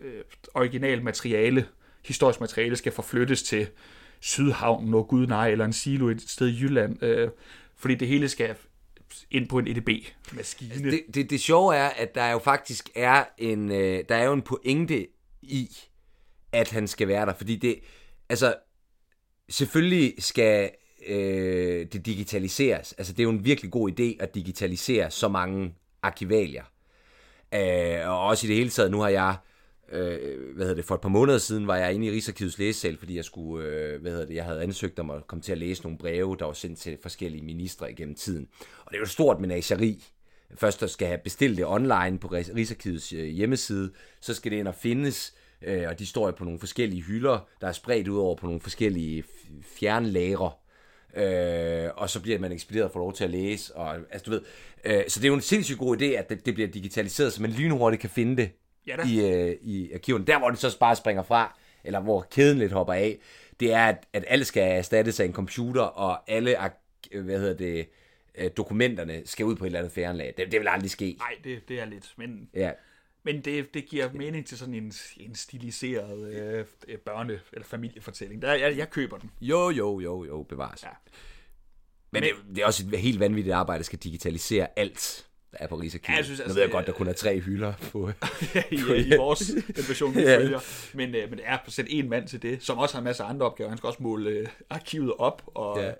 [0.00, 0.20] øh,
[0.54, 1.66] originalt materiale,
[2.04, 3.68] historisk materiale, skal forflyttes til
[4.20, 7.02] Sydhavnen og Gud nej, eller en silo et sted i Jylland.
[7.02, 7.28] Øh,
[7.76, 8.56] fordi det hele skal
[9.30, 10.74] ind på en EDB-maskine.
[10.74, 14.24] Altså, det, det, det sjove er, at der jo faktisk er en, øh, der er
[14.24, 15.06] jo en pointe
[15.42, 15.76] i,
[16.52, 17.80] at han skal være der, fordi det,
[18.28, 18.54] altså,
[19.48, 20.70] selvfølgelig skal
[21.06, 22.92] øh, det digitaliseres.
[22.92, 26.64] Altså, det er jo en virkelig god idé at digitalisere så mange arkivalier.
[27.54, 29.36] Øh, og også i det hele taget, nu har jeg,
[29.92, 32.98] øh, hvad hedder det, for et par måneder siden var jeg inde i Rigsarkivets læsesal,
[32.98, 35.58] fordi jeg skulle, øh, hvad hedder det, jeg havde ansøgt om at komme til at
[35.58, 38.48] læse nogle breve, der var sendt til forskellige ministre igennem tiden.
[38.84, 40.04] Og det er jo et stort menageri.
[40.54, 44.68] Først der skal have bestilt det online på Rigsarkivets øh, hjemmeside, så skal det ind
[44.68, 48.18] og findes, øh, og de står jo på nogle forskellige hylder, der er spredt ud
[48.18, 49.24] over på nogle forskellige
[49.62, 50.50] fjernlagre.
[51.16, 53.76] Øh, og så bliver man ekspederet og får lov til at læse.
[53.76, 54.40] Og, altså, du ved,
[54.84, 57.42] øh, så det er jo en sindssygt god idé, at det, det bliver digitaliseret, så
[57.42, 58.50] man lynhurtigt kan finde det
[58.86, 59.02] Ja da.
[59.08, 60.24] i, øh, i arkiverne.
[60.24, 63.18] Der, hvor det så bare springer fra, eller hvor kæden lidt hopper af,
[63.60, 66.56] det er, at, at alle skal erstattes af en computer, og alle
[67.12, 67.88] øh, hvad hedder det,
[68.34, 70.34] øh, dokumenterne skal ud på et eller andet fjernlag.
[70.36, 71.16] Det, det vil aldrig ske.
[71.18, 72.70] Nej, det, det er lidt, men, Ja.
[73.22, 76.64] men det, det giver mening til sådan en, en stiliseret øh,
[77.08, 78.42] børne- eller familiefortælling.
[78.42, 79.30] Der, jeg, jeg køber den.
[79.40, 80.82] Jo, jo, jo, jo, bevares.
[80.82, 80.88] Ja.
[82.10, 85.26] Men det, det er også et helt vanvittigt arbejde, at skal digitalisere alt,
[85.58, 86.08] der er på Rigsarkivet.
[86.08, 88.10] Ja, jeg synes, nu altså, ved jeg godt, der kun er tre hylder på...
[88.70, 89.38] i, i vores
[89.76, 90.36] den version, vi Ja.
[90.38, 90.60] følger.
[90.96, 93.04] Men, øh, men det er at sætte en mand til det, som også har en
[93.04, 93.68] masse andre opgaver.
[93.68, 95.86] Han skal også måle øh, arkivet op, og Ja.
[95.86, 95.92] ja.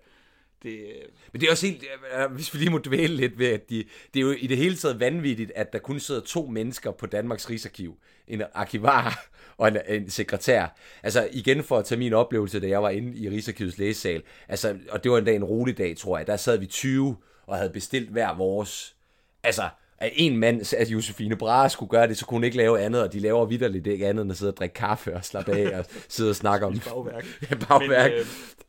[0.62, 1.84] det, øh, Men det er også helt,
[2.18, 4.56] øh, hvis vi lige må dvæle lidt ved, at de, det er jo i det
[4.56, 7.96] hele taget vanvittigt, at der kun sidder to mennesker på Danmarks Rigsarkiv.
[8.28, 10.76] En arkivar og en, en sekretær.
[11.02, 14.22] Altså igen for at tage min oplevelse, da jeg var inde i Rigsarkivets læsesal.
[14.48, 16.26] Altså, og det var en dag en rolig dag, tror jeg.
[16.26, 18.93] Der sad vi 20 og havde bestilt hver vores.
[19.44, 22.80] Altså, at en mand, at Josefine Brahe skulle gøre det, så kunne hun ikke lave
[22.80, 25.52] andet, og de laver vidderligt ikke andet end at sidde og drikke kaffe og slappe
[25.52, 27.24] af og sidde og snakke om bagværk.
[27.50, 28.11] Ja, bagværk.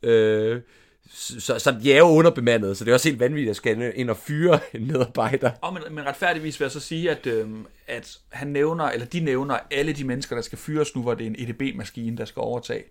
[0.02, 0.62] Men, øh,
[1.10, 4.10] så, så de er jo underbemandet, så det er også helt vanvittigt at skal ind
[4.10, 5.50] og fyre en medarbejder.
[5.60, 9.20] Og men, men retfærdigvis vil jeg så sige, at, øhm, at han nævner, eller de
[9.20, 12.40] nævner alle de mennesker, der skal fyres nu, hvor det er en EDB-maskine, der skal
[12.40, 12.84] overtage.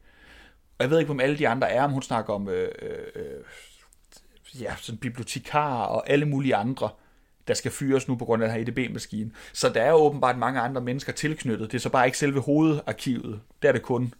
[0.77, 3.43] Og jeg ved ikke, hvem alle de andre er, om hun snakker om øh, øh,
[4.61, 6.89] ja, sådan bibliotekarer og alle mulige andre,
[7.47, 9.31] der skal fyres nu på grund af den her EDB-maskine.
[9.53, 11.71] Så der er åbenbart mange andre mennesker tilknyttet.
[11.71, 13.41] Det er så bare ikke selve hovedarkivet.
[13.61, 14.13] Der er det kun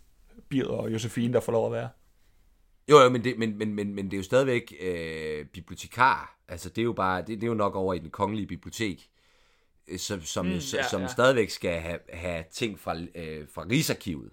[0.49, 1.89] Bird og Josefine, der får lov at være.
[2.89, 6.39] Jo, jo, men det, men, men, men, men det er jo stadigvæk øh, bibliotekar.
[6.47, 9.09] Altså, det er jo bare, det, det er jo nok over i den kongelige bibliotek,
[9.88, 11.07] øh, som, som, mm, ja, som ja.
[11.07, 14.31] stadigvæk skal have, have ting fra, øh, fra Rigsarkivet,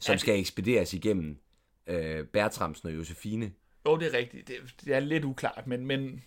[0.00, 1.38] som ja, skal ekspederes igennem
[1.86, 3.52] øh, Bertramsen og Josefine.
[3.86, 4.48] Jo, det er rigtigt.
[4.48, 6.22] Det, det er lidt uklart, men, men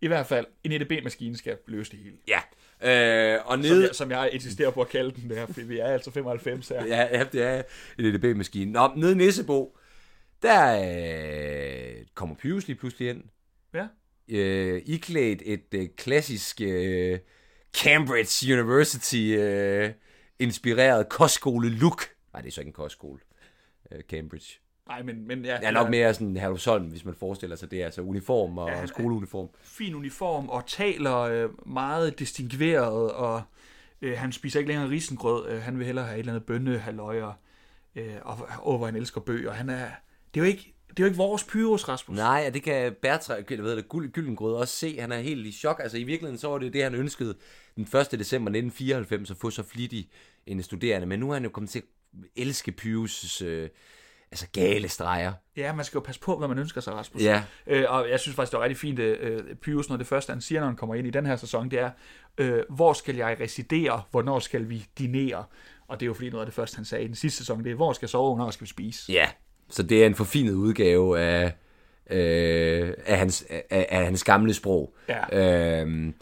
[0.00, 2.16] i hvert fald, en EDB-maskine skal løse det hele.
[2.28, 2.40] Ja.
[2.82, 3.68] Øh, og ned...
[3.68, 6.68] som, jeg, som jeg insisterer på at kalde den der, for vi er altså 95
[6.68, 6.86] her.
[6.86, 7.62] Ja, ja det er
[7.98, 8.72] en EDB-maskine.
[8.72, 9.76] Nå, nede i Nissebo,
[10.42, 10.80] der
[11.98, 13.22] øh, kommer Pyrus lige pludselig ind.
[13.74, 13.86] Ja.
[14.28, 17.18] Øh, iklædt et øh, klassisk øh,
[17.76, 19.90] Cambridge University øh,
[20.38, 22.02] inspireret kostskole-look.
[22.32, 23.20] Nej, det er så ikke en kostskole.
[23.92, 24.60] Øh, Cambridge.
[24.90, 25.58] Nej, men, men ja.
[25.62, 27.82] Er nok mere sådan Herlufsholm, hvis man forestiller sig det.
[27.82, 29.48] Altså uniform og Ja, ja, skoleuniform.
[29.62, 33.42] fin uniform og taler øh, meget distingueret, og
[34.02, 35.48] øh, han spiser ikke længere risengrød.
[35.48, 37.32] Øh, han vil hellere have et eller andet bønne, halvøjer,
[37.96, 38.14] øh,
[38.58, 39.52] og hvor han elsker bøger.
[39.52, 39.86] Han er,
[40.34, 42.16] det er jo ikke, det er jo ikke vores Pyrus, Rasmus.
[42.16, 45.00] Nej, og det kan Bertra, jeg ved det, Gyld- Gyldengrød også se.
[45.00, 45.80] Han er helt i chok.
[45.82, 47.34] Altså i virkeligheden så var det det, han ønskede
[47.76, 47.90] den 1.
[47.92, 50.08] december 1994 at få så flittig
[50.46, 51.06] en studerende.
[51.06, 51.84] Men nu er han jo kommet til at
[52.36, 53.68] elske Pyrus' øh,
[54.32, 55.32] altså gale streger.
[55.56, 57.22] Ja, man skal jo passe på, hvad man ønsker sig, Rasmus.
[57.22, 57.42] Ja.
[57.66, 60.40] Øh, og jeg synes faktisk, det var rigtig fint, øh, Pyrus, når det første, han
[60.40, 61.90] siger, når han kommer ind i den her sæson, det er,
[62.38, 65.44] øh, hvor skal jeg residere, hvornår skal vi dinere?
[65.88, 67.64] Og det er jo fordi noget af det første, han sagde i den sidste sæson,
[67.64, 69.12] det er, hvor skal jeg sove, hvornår skal vi spise?
[69.12, 69.28] Ja,
[69.68, 71.52] så det er en forfinet udgave af,
[72.10, 74.94] øh, af, hans, af, af hans gamle sprog.
[75.08, 75.80] Ja.
[75.80, 76.14] Øhm,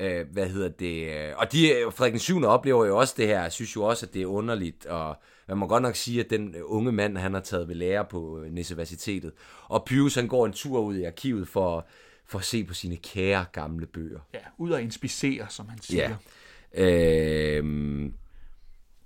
[0.00, 1.08] øh, hvad hedder det?
[1.08, 2.44] øh, Og de, Frederik den 7.
[2.44, 5.16] oplever jo også det her, synes jo også, at det er underligt, og
[5.48, 8.40] man må godt nok sige, at den unge mand, han har taget ved lære på
[8.40, 9.32] øh, Universitetet.
[9.68, 11.86] Og Pyrus, han går en tur ud i arkivet for,
[12.26, 14.20] for at se på sine kære gamle bøger.
[14.34, 16.16] Ja, ud og inspicere, som han siger.
[16.74, 17.56] Ja.
[17.58, 18.14] Øhm,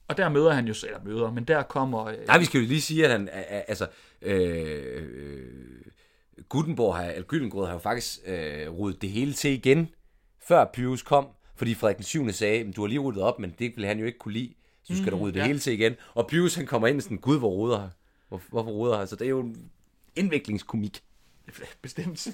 [0.09, 2.05] Og der møder han jo, eller møder, men der kommer...
[2.07, 3.29] Øh, Nej, vi skal jo lige sige, at han,
[3.69, 3.87] altså,
[4.23, 5.47] øh, øh,
[6.49, 9.89] Gutenborg har, eller Gyllengrød har jo faktisk øh, ryddet det hele til igen,
[10.49, 11.27] før Pyrus kom,
[11.57, 12.33] fordi Frederik den 7.
[12.33, 14.55] sagde, "Men du har lige ryddet op, men det ville han jo ikke kunne lide,
[14.83, 15.47] så du skal da rydde det ja.
[15.47, 15.95] hele til igen.
[16.15, 17.89] Og Pyrus, han kommer ind og sådan, gud, hvor ruder her?
[18.29, 19.05] Hvor, hvorfor ruder her?
[19.05, 19.71] Så det er jo en
[20.17, 21.03] indviklingskomik.
[21.83, 22.29] Bestemt.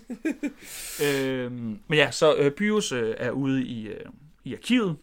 [1.05, 4.01] øhm, men ja, så øh, Pyrus øh, er ude i, øh,
[4.45, 4.97] i arkivet,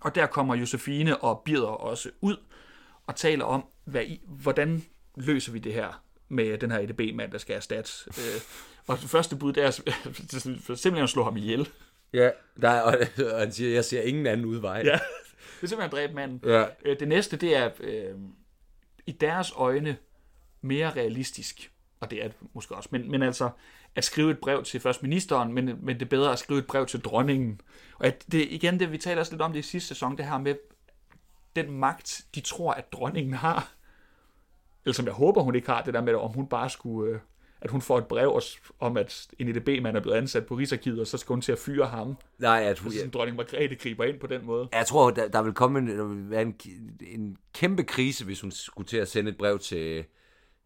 [0.00, 2.36] og der kommer Josefine og Birder også ud
[3.06, 4.82] og taler om, hvad I, hvordan
[5.16, 7.92] løser vi det her med den her EDB-mand, der skal erstatte.
[8.08, 8.40] Øh,
[8.88, 11.68] og det første bud, det er simpelthen at slå ham ihjel.
[12.12, 12.30] Ja,
[12.62, 12.96] der er, og,
[13.32, 14.82] og han siger, jeg ser ingen anden udvej.
[14.84, 14.98] Ja,
[15.66, 16.40] er simpelthen dræbe manden.
[16.44, 16.64] Ja.
[16.84, 18.14] Øh, Det næste, det er øh,
[19.06, 19.96] i deres øjne
[20.60, 23.50] mere realistisk, og det er det måske også, men, men altså
[23.94, 26.66] at skrive et brev til først ministeren, men, men det er bedre at skrive et
[26.66, 27.60] brev til dronningen.
[27.98, 30.24] Og at det igen, det vi taler også lidt om det i sidste sæson, det
[30.24, 30.54] her med
[31.56, 33.72] den magt, de tror, at dronningen har.
[34.84, 37.12] Eller som jeg håber, hun ikke har, det der med, om hun bare skulle...
[37.14, 37.20] Øh,
[37.62, 38.40] at hun får et brev
[38.80, 41.58] om, at en EDB-mand er blevet ansat på Rigsarkivet, og så skal hun til at
[41.58, 42.16] fyre ham.
[42.38, 44.68] Nej, at hun, Så sådan, dronning Margrethe griber ind på den måde.
[44.72, 46.54] Jeg tror, der, der vil komme en, der vil være en,
[47.00, 50.04] en kæmpe krise, hvis hun skulle til at sende et brev til,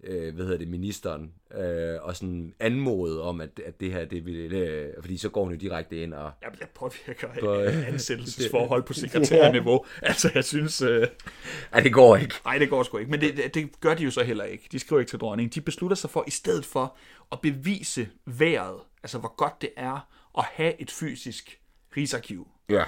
[0.05, 4.27] øh, hvad hedder det, ministeren, øh, og sådan anmode om, at, at det her, det
[4.27, 6.33] vil, øh, fordi så går hun jo direkte ind og...
[6.43, 9.85] Jeg bliver påvirker På, af ansættelsesforhold på sekretærniveau.
[10.03, 10.83] Altså, jeg synes...
[10.83, 11.07] Øh,
[11.73, 12.35] Ej, det går ikke.
[12.45, 13.11] nej, det går sgu ikke.
[13.11, 14.69] Men det, det, gør de jo så heller ikke.
[14.73, 15.53] De skriver ikke til dronningen.
[15.55, 16.97] De beslutter sig for, i stedet for
[17.33, 21.61] at bevise vejret, altså hvor godt det er at have et fysisk
[21.97, 22.49] rigsarkiv.
[22.69, 22.85] Ja.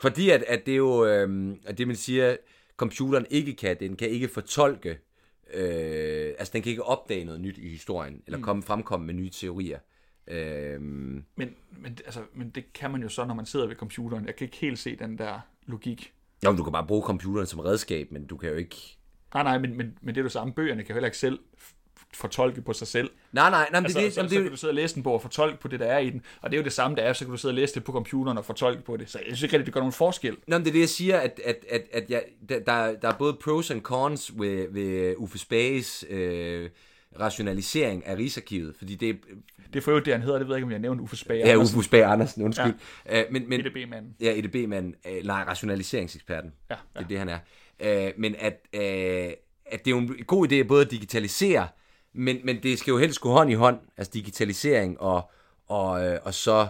[0.00, 2.36] Fordi at, at det jo, øh, at det man siger,
[2.76, 4.98] computeren ikke kan, den kan ikke fortolke,
[5.54, 9.30] øh, altså den kan ikke opdage noget nyt i historien, eller komme fremkomme med nye
[9.30, 9.78] teorier.
[10.26, 14.26] Øh, Men, men, altså, men det kan man jo så, når man sidder ved computeren.
[14.26, 16.12] Jeg kan ikke helt se den der logik.
[16.44, 18.76] jo, du kan bare bruge computeren som redskab, men du kan jo ikke...
[19.34, 20.52] Nej, nej, men, men, men det er jo det samme.
[20.54, 21.38] Bøgerne kan jo heller ikke selv
[22.14, 23.10] fortolke på sig selv.
[23.32, 25.14] Nej, nej, nej, Altså, det, det, så, så kan du sidde og læse den bog
[25.14, 26.22] og fortolke på det, der er i den.
[26.42, 27.84] Og det er jo det samme, der er, så kan du sidde og læse det
[27.84, 29.10] på computeren og fortolke på det.
[29.10, 30.36] Så jeg synes ikke rigtig, det gør nogen forskel.
[30.46, 33.16] Nå, men det er det, jeg siger, at, at, at, at jeg, der, der, er
[33.18, 36.70] både pros and cons ved, ved Uffe Spages øh,
[37.20, 39.18] rationalisering af Rigsarkivet, fordi det.
[39.66, 40.38] Det er for øvrigt det, han hedder.
[40.38, 41.48] Det ved jeg ikke, om jeg har nævnt Uffe Spager.
[41.48, 42.74] Ja, Uffe Spage Andersen, undskyld.
[43.06, 43.20] Ja.
[43.20, 44.14] Øh, men, men, EDB-manden.
[44.20, 44.94] Ja, EDB-manden.
[45.08, 46.52] Øh, nej, rationaliseringseksperten.
[46.70, 47.38] Ja, Det er det, han er.
[47.80, 48.82] Øh, men at, øh,
[49.66, 51.68] at det er jo en god idé både at digitalisere
[52.12, 55.30] men, men det skal jo helst gå hånd i hånd, altså digitalisering og,
[55.66, 56.68] og, øh, og så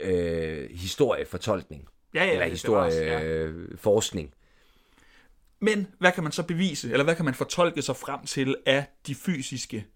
[0.00, 1.88] øh, historiefortolkning.
[2.14, 3.18] Ja, ja, eller bevares, ja.
[3.18, 4.32] historieforskning.
[5.60, 8.84] Men hvad kan man så bevise, eller hvad kan man fortolke sig frem til af
[9.06, 9.86] de fysiske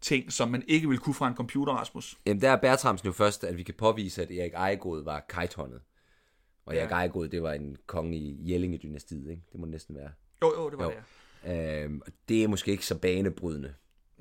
[0.00, 2.18] ting, som man ikke vil kunne fra en computer, Rasmus?
[2.26, 5.80] Jamen, der er Bertramsen jo først, at vi kan påvise, at Erik Ejegod var kajthåndet.
[6.66, 6.94] Og Erik Ja.
[6.94, 9.42] Ejegod, det var en konge i Jellinge-dynastiet, ikke?
[9.52, 10.10] Det må det næsten være.
[10.42, 10.90] Jo, jo, det var Jo.
[10.90, 10.96] det.
[11.44, 11.84] ja.
[11.84, 13.74] Øhm, det er måske ikke så banebrydende.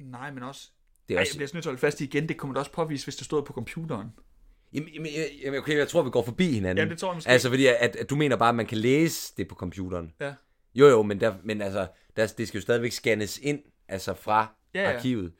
[0.03, 0.69] Nej, men også...
[1.09, 2.47] Det er Ej, også- jeg bliver nødt til at holde fast i igen, det kunne
[2.49, 4.07] man da også påvise, hvis det stod på computeren.
[4.73, 4.89] Jamen,
[5.43, 6.77] jamen, okay, jeg tror, vi går forbi hinanden.
[6.77, 7.29] Jamen, det tror jeg måske.
[7.29, 10.13] Altså, fordi at, at du mener bare, at man kan læse det på computeren.
[10.19, 10.33] Ja.
[10.75, 14.55] Jo, jo, men, der, men altså, der, det skal jo stadigvæk scannes ind, altså fra
[14.73, 14.81] ja.
[14.81, 14.95] ja.
[14.95, 15.33] arkivet.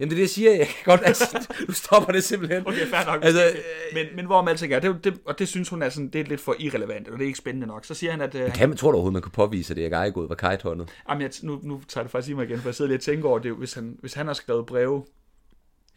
[0.00, 0.50] Jamen, det er det, jeg siger.
[0.50, 2.66] Jeg kan godt, altså, du stopper det simpelthen.
[2.66, 3.24] Okay, fair nok.
[3.24, 3.62] Altså, Altså,
[3.94, 6.20] men, men hvor man alting er, det, det, og det synes hun er, sådan, det
[6.20, 7.84] er lidt for irrelevant, og det er ikke spændende nok.
[7.84, 8.34] Så siger han, at...
[8.34, 10.90] Øh, kan man, tror du overhovedet, man kunne påvise, at Erik Ejegod var kajthåndet?
[11.08, 13.02] Jamen, jeg, nu, nu tager det faktisk i mig igen, for jeg sidder lige og
[13.02, 13.52] tænker over det.
[13.52, 15.04] Hvis han, hvis han har skrevet breve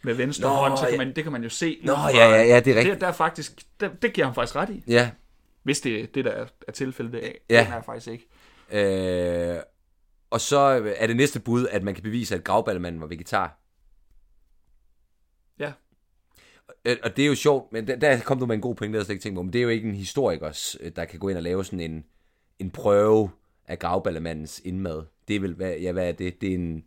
[0.04, 0.98] med venstre Nå, hånd, så kan ja.
[0.98, 1.78] man, det kan man jo se.
[1.84, 2.94] Nå, fra- ja, ja, ja, det er rigtigt.
[2.94, 4.84] Det, der er faktisk, det, det giver han faktisk ret i.
[4.88, 5.10] Ja,
[5.64, 7.40] Hvis det er det, der er, er tilfældet af.
[7.50, 7.60] Ja.
[7.60, 9.56] Det er jeg faktisk ikke.
[9.56, 9.58] øh,
[10.32, 10.58] og så
[10.98, 13.60] er det næste bud, at man kan bevise, at gravballemanden var vegetar.
[15.60, 15.66] Ja.
[15.68, 15.72] Øh,
[17.04, 19.00] Og det er jo sjovt, men der, der kom du med en god pointe, der
[19.00, 21.30] jeg slet ikke tænkt på, men det er jo ikke en historiker, der kan gå
[21.30, 22.06] ind og lave sådan en,
[22.60, 23.30] en prøve
[23.68, 25.02] af gravballemandens indmad.
[25.28, 26.42] Det er vel, hvad, ja, hvad er det?
[26.42, 26.84] Det er en,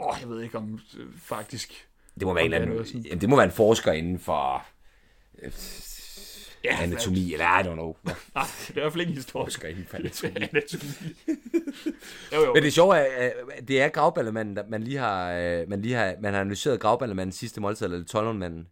[0.00, 1.88] Åh, jeg ved ikke om øh, faktisk...
[2.14, 4.66] det må være en anden, sådan- jamen, det må være en forsker inden for
[5.42, 5.52] øh,
[6.64, 7.96] Ja, anatomi, eller I don't know.
[8.34, 9.46] Nej, det er i hvert fald ikke en historie.
[9.46, 10.32] Forsker inden for anatomi.
[10.36, 10.84] anatomi.
[12.34, 12.54] jo, jo.
[12.54, 16.14] Men det sjove er, at det er gravballemanden, man lige har, øh, man lige har,
[16.20, 18.66] man har analyseret gravballemandens sidste måltid, eller Tollundmanden.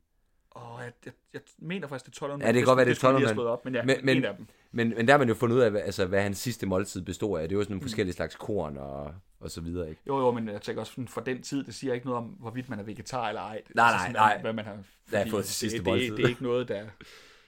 [0.57, 2.91] Åh, jeg, jeg, jeg mener faktisk, det er 12 Ja, det kan godt være, det
[2.91, 4.47] er skulle jeg lige have 12 slået op, men ja, Men- men- en af dem.
[4.73, 7.39] Men, men der har man jo fundet ud af, altså, hvad hans sidste måltid består
[7.39, 7.49] af.
[7.49, 7.85] Det er jo sådan nogle Mm.
[7.85, 10.01] forskellige slags korn og, og så videre, ikke?
[10.07, 12.69] Jo, jo, men jeg tænker også, for den tid, det siger ikke noget om, hvorvidt
[12.69, 13.57] man er vegetar eller ej.
[13.57, 14.41] Altså Nej, nej, sådan, nej.
[14.41, 14.83] Hvad man har, har
[15.19, 16.09] fordi fået til sidste det, det, måltid.
[16.11, 16.75] det, det, er ikke noget, der...
[16.83, 16.83] Det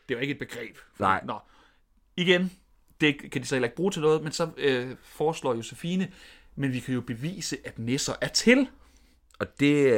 [0.09, 0.77] er jo ikke et begreb.
[0.77, 1.21] Fordi, Nej.
[1.25, 1.39] Nå.
[2.17, 2.53] Igen,
[3.01, 6.09] det kan de så heller ikke bruge til noget, men så øh, foreslår Josefine,
[6.57, 8.69] men vi kan jo bevise, at nisser er til.
[9.39, 9.93] Og det øh,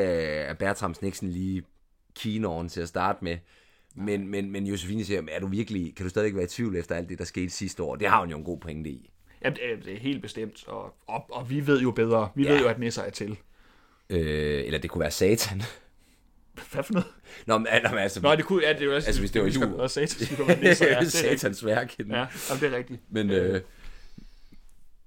[0.49, 1.62] er Bertramsen ikke sådan lige
[2.22, 3.37] keen on til at starte med.
[3.94, 6.94] Men, men, men Josefine siger, er du virkelig, kan du stadig være i tvivl efter
[6.94, 7.96] alt det, der skete sidste år?
[7.96, 9.11] Det har hun jo en god pointe i.
[9.44, 12.28] Ja, det er, det helt bestemt, og, og, og vi ved jo bedre.
[12.35, 12.52] Vi Ja.
[12.52, 13.37] ved jo, at nisser er til.
[14.11, 15.62] Øh, eller det kunne være satan.
[16.72, 17.09] Hvad for noget?
[17.46, 19.46] Nå, men, altså, altså, Nå, det kunne, ja, det er også, Altså, hvis det var
[19.46, 19.80] vi skal jul.
[19.80, 21.98] Også satan, skulle være nisser, ja, det er satans værk.
[21.98, 22.28] Ja, jamen,
[22.61, 23.00] det er rigtigt.
[23.11, 23.61] Men øh,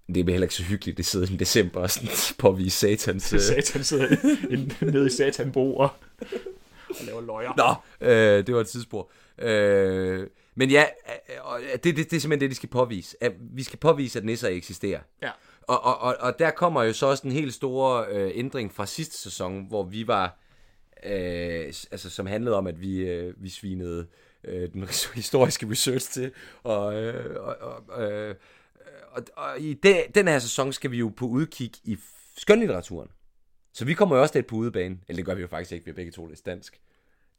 [0.08, 3.34] det er heller ikke så hyggeligt, det sidder i december og sådan påvise satans...
[3.34, 3.40] Øh.
[3.40, 4.16] Satan sidder
[4.50, 5.90] i- nede i satanbo og,
[7.00, 7.54] og laver løjer.
[7.58, 9.12] Nå, øh, det var et tidsspor.
[9.38, 10.86] Øh, men ja,
[11.30, 13.18] øh, og det, det, det er simpelthen det, de skal påvise.
[13.22, 15.00] At vi skal påvise, at nisser eksisterer.
[15.22, 15.32] Ja.
[15.62, 18.86] Og, og, og, og der kommer jo så også en helt stor øh, ændring fra
[18.86, 20.40] sidste sæson, hvor vi var,
[21.06, 24.08] øh, altså som handlede om, at vi, øh, vi svinede
[24.44, 26.32] øh, den historiske research til,
[26.64, 27.56] og, øh, og,
[27.88, 28.36] og, øh,
[29.12, 31.98] og, og i den, den her sæson skal vi jo på udkig i
[32.38, 33.10] skønlitteraturen.
[33.74, 34.98] Så vi kommer jo også lidt på udebane.
[35.08, 36.82] Eller det gør vi jo faktisk ikke, vi har begge to læst dansk.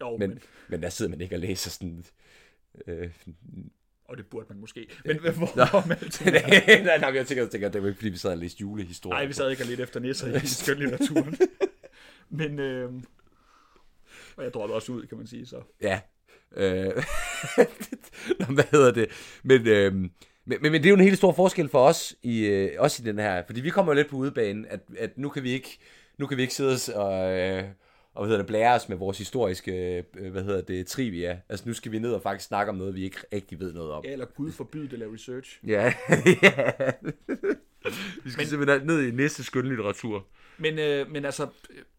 [0.00, 2.04] Jo, Men, men, men der sidder man ikke og læser sådan...
[2.86, 3.10] Øh,
[4.04, 4.88] og det burde man måske.
[5.04, 5.82] Men hvor, Nå.
[5.88, 5.98] man
[6.84, 9.16] nej, nej, jeg tænker, tænker, det var ikke, fordi vi sad og læste julehistorier.
[9.16, 11.36] Nej, vi sad ikke og lidt efter nisser i skønlitteraturen.
[12.28, 12.92] Men, øh,
[14.36, 15.62] og jeg droppede også ud, kan man sige så.
[15.80, 16.00] Ja.
[16.56, 16.84] Øh,
[18.40, 19.08] Nå, hvad hedder det?
[19.42, 20.10] Men, øh, men,
[20.44, 23.06] men, men det er jo en helt stor forskel for os i, øh, også i
[23.06, 25.78] den her, fordi vi kommer jo lidt på udebane, at, at nu kan vi ikke,
[26.18, 27.64] nu kan vi ikke sidde og, øh,
[28.14, 31.40] og hvad hedder det, blære os med vores historiske, øh, hvad hedder det, trivia.
[31.48, 33.92] Altså nu skal vi ned og faktisk snakke om noget, vi ikke rigtig ved noget
[33.92, 34.04] om.
[34.04, 35.60] Ja, eller Gud forbyde det at lave research.
[35.66, 35.82] Ja.
[36.42, 36.70] ja.
[38.24, 40.26] vi skal men, simpelthen ned i næste skønlitteratur.
[40.58, 41.48] Men, øh, men altså,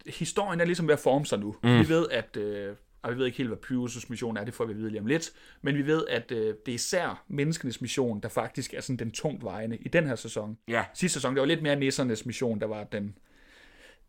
[0.05, 1.55] historien er ligesom ved at forme sig nu.
[1.63, 1.79] Mm.
[1.79, 2.37] Vi ved, at...
[2.37, 4.89] Øh, og vi ved ikke helt, hvad Pyrrhus' mission er, det får vi at vide
[4.89, 5.31] lige om lidt.
[5.61, 9.11] Men vi ved, at øh, det er især menneskenes mission, der faktisk er sådan den
[9.11, 10.57] tungt vejende i den her sæson.
[10.67, 10.85] Ja.
[10.93, 13.17] Sidste sæson, det var lidt mere nissernes mission, der var den,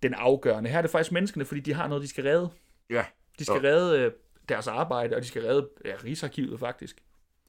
[0.03, 0.71] den afgørende.
[0.71, 2.51] Her er det faktisk menneskene, fordi de har noget, de skal redde.
[2.91, 3.05] Ja.
[3.39, 4.13] De skal redde øh,
[4.49, 6.97] deres arbejde, og de skal redde ja, Rigsarkivet faktisk.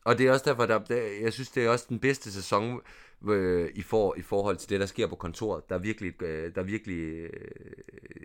[0.03, 2.81] Og det er også derfor, der, der, jeg synes, det er også den bedste sæson
[3.29, 5.69] øh, i, for, i forhold til det, der sker på kontoret.
[5.69, 7.29] Der er virkelig, øh, der er virkelig, øh,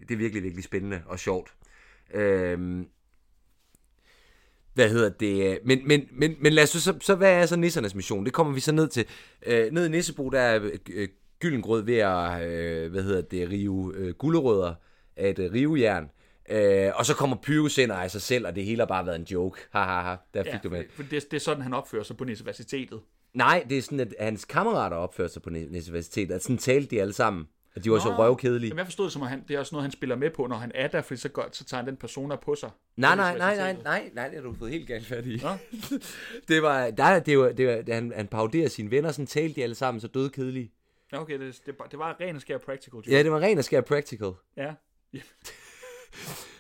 [0.09, 1.55] det er virkelig, virkelig spændende og sjovt.
[2.15, 2.85] Øh,
[4.75, 5.59] hvad hedder det?
[5.65, 8.25] Men, men, men, men lad os så, så, så, hvad er så nissernes mission?
[8.25, 9.07] Det kommer vi så ned til.
[9.47, 11.09] Øh, ned i Nissebo, der er øh,
[11.43, 14.75] Gyllengrød ved at, øh, hvad hedder det, rive øh, gulderødder
[15.17, 16.11] af et øh, rivejern.
[16.51, 19.07] Øh, og så kommer Pyrus ind og af sig selv, og det hele har bare
[19.07, 19.61] været en joke.
[19.73, 20.17] Ha, ha, ha.
[20.35, 20.85] Der fik Ja, du med.
[20.95, 23.01] for det, det er sådan, han opfører sig på universitetet.
[23.35, 26.35] Nej, det er sådan, at hans kammerater opfører sig på universitetet.
[26.35, 27.45] At sådan talte de alle sammen.
[27.77, 28.15] Og de var så Nå.
[28.17, 28.69] røvkedelige.
[28.69, 30.47] Jamen, jeg forstod det som, at han, det er også noget, han spiller med på,
[30.47, 32.71] når han er der, fordi så, godt, så tager han den persona på sig.
[32.97, 35.43] Nej, nej, nej, nej, nej, nej, det har du fået helt galt fat i.
[36.49, 39.63] Det var, der, det var, det var, han, han paroderer sine venner, sådan talte de
[39.63, 40.65] alle sammen, så døde kedelige.
[40.65, 40.82] Ja,
[41.21, 42.97] okay, det, det, det var ren og skær practical.
[42.97, 43.11] joke.
[43.11, 44.33] Ja, det var ren og skær practical.
[44.57, 44.75] ja.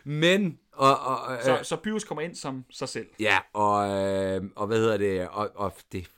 [0.04, 3.08] Men, og, og, og Så, så Pyrus kommer ind som sig selv.
[3.20, 6.10] ja, og, øh, og hvad hedder det, og, og det,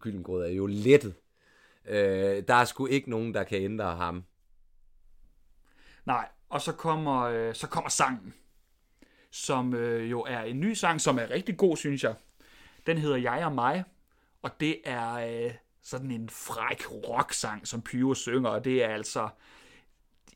[0.00, 1.14] Gyllengrød er jo lettet.
[1.88, 4.24] Øh, der er sgu ikke nogen, der kan ændre ham.
[6.04, 8.34] Nej, og så kommer, øh, så kommer sangen,
[9.30, 12.14] som øh, jo er en ny sang, som er rigtig god, synes jeg.
[12.86, 13.84] Den hedder Jeg og mig,
[14.42, 19.28] og det er øh, sådan en fræk rock-sang, som Pyro synger, og det er altså...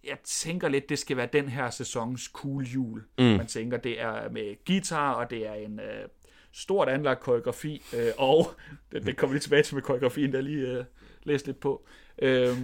[0.04, 3.02] Jeg tænker lidt, det skal være den her sæsons cool jul.
[3.18, 3.24] Mm.
[3.24, 6.08] Man tænker, det er med guitar, og det er en øh,
[6.52, 8.46] stort anlagt koreografi, øh, og
[8.92, 10.84] det, det kommer lige tilbage til med koreografien, der lige øh,
[11.22, 11.86] læste lidt på.
[12.22, 12.58] Øh,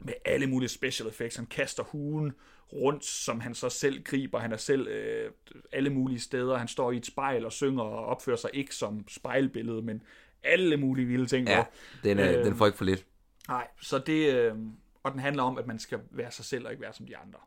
[0.00, 1.36] med alle mulige special effects.
[1.36, 2.32] Han kaster hugen
[2.72, 4.38] rundt, som han så selv griber.
[4.38, 5.30] Han er selv øh,
[5.72, 6.56] alle mulige steder.
[6.56, 10.02] Han står i et spejl og synger og opfører sig ikke som spejlbillede, men
[10.42, 11.48] alle mulige vilde ting.
[11.48, 11.64] Ja,
[12.04, 12.44] den, er, Øh.
[12.44, 13.06] den får ikke for lidt.
[13.48, 14.34] Nej, så det...
[14.34, 14.52] Øh,
[15.02, 17.16] og den handler om, at man skal være sig selv og ikke være som de
[17.16, 17.38] andre.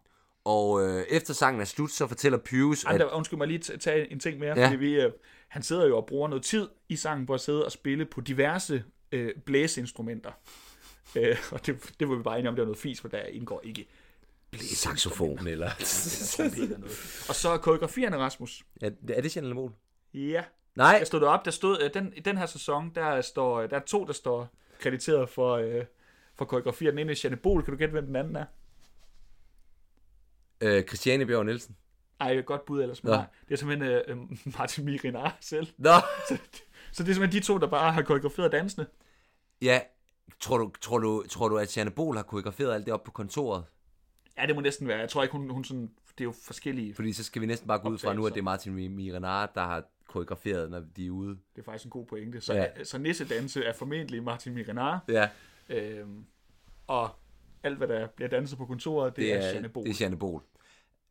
[0.43, 2.91] Og øh, efter sangen er slut, så fortæller Pyrus, at...
[2.93, 4.61] andre undskyld mig lige t- tage en ting mere, Ja.
[4.61, 4.65] ja.
[4.67, 5.11] fordi vi, øh,
[5.47, 8.21] han sidder jo og bruger noget tid i sangen på at sidde og spille på
[8.21, 10.31] diverse øh, blæseinstrumenter.
[11.15, 13.21] Øh, og det, det var vi bare enige om, det var noget fis, for der
[13.23, 13.87] indgår ikke
[14.75, 15.69] Saxofon, eller...
[16.63, 17.25] eller noget.
[17.29, 18.63] Og så er koreografierne, Rasmus.
[18.81, 19.71] er, er det Jeanette Mol?
[20.13, 20.43] Ja,
[20.75, 23.75] Nej, jeg stod op, der stod, øh, den, i den her sæson, der, står, der
[23.75, 25.85] er to, der står krediteret for, øh,
[26.35, 26.91] for koreografier.
[26.91, 28.45] Den ene er Janne Bol, kan du gætte, hvem den anden er?
[30.61, 31.75] øh, Christiane Bjørn Nielsen.
[32.19, 33.15] Ej, godt bud ellers, men Nå.
[33.15, 33.25] nej.
[33.47, 34.17] Det er simpelthen øh, øh,
[34.57, 35.67] Martin Migrinar selv.
[35.77, 35.89] Nå,
[36.27, 36.37] Så,
[36.91, 38.87] så det er simpelthen de to, der bare har koreograferet dansene.
[39.61, 39.81] ja,
[40.39, 43.11] tror du, tror du, tror du at Jeanne Bol har koreograferet alt det op på
[43.11, 43.63] kontoret?
[44.37, 44.99] Ja, det må næsten være.
[44.99, 45.91] Jeg tror ikke, hun, hun sådan...
[46.17, 46.95] Det er jo forskellige...
[46.95, 48.89] Fordi så skal vi næsten bare gå ud fra nu, at det er Martin Mi-
[48.89, 51.29] Mirenard, der har koreograferet, når de er ude.
[51.55, 52.41] Det er faktisk en god pointe.
[52.41, 52.65] Så, Ja.
[52.77, 52.83] ja.
[52.83, 55.03] så nissedanse er formentlig Martin Migrinar.
[55.07, 55.29] Ja,
[55.69, 56.25] Øhm,
[56.87, 57.09] og
[57.63, 59.85] alt, hvad der bliver danset på kontoret, det, det er, er, Janne Bol.
[59.85, 60.41] det er Jeanne Bol.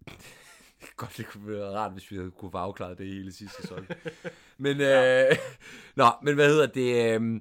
[0.96, 3.86] Godt, det kunne være rart, hvis vi havde kunne få afklaret det hele sidste sæson.
[4.58, 5.36] men, øh,
[5.96, 7.20] nå, men hvad hedder det?
[7.20, 7.40] Øh,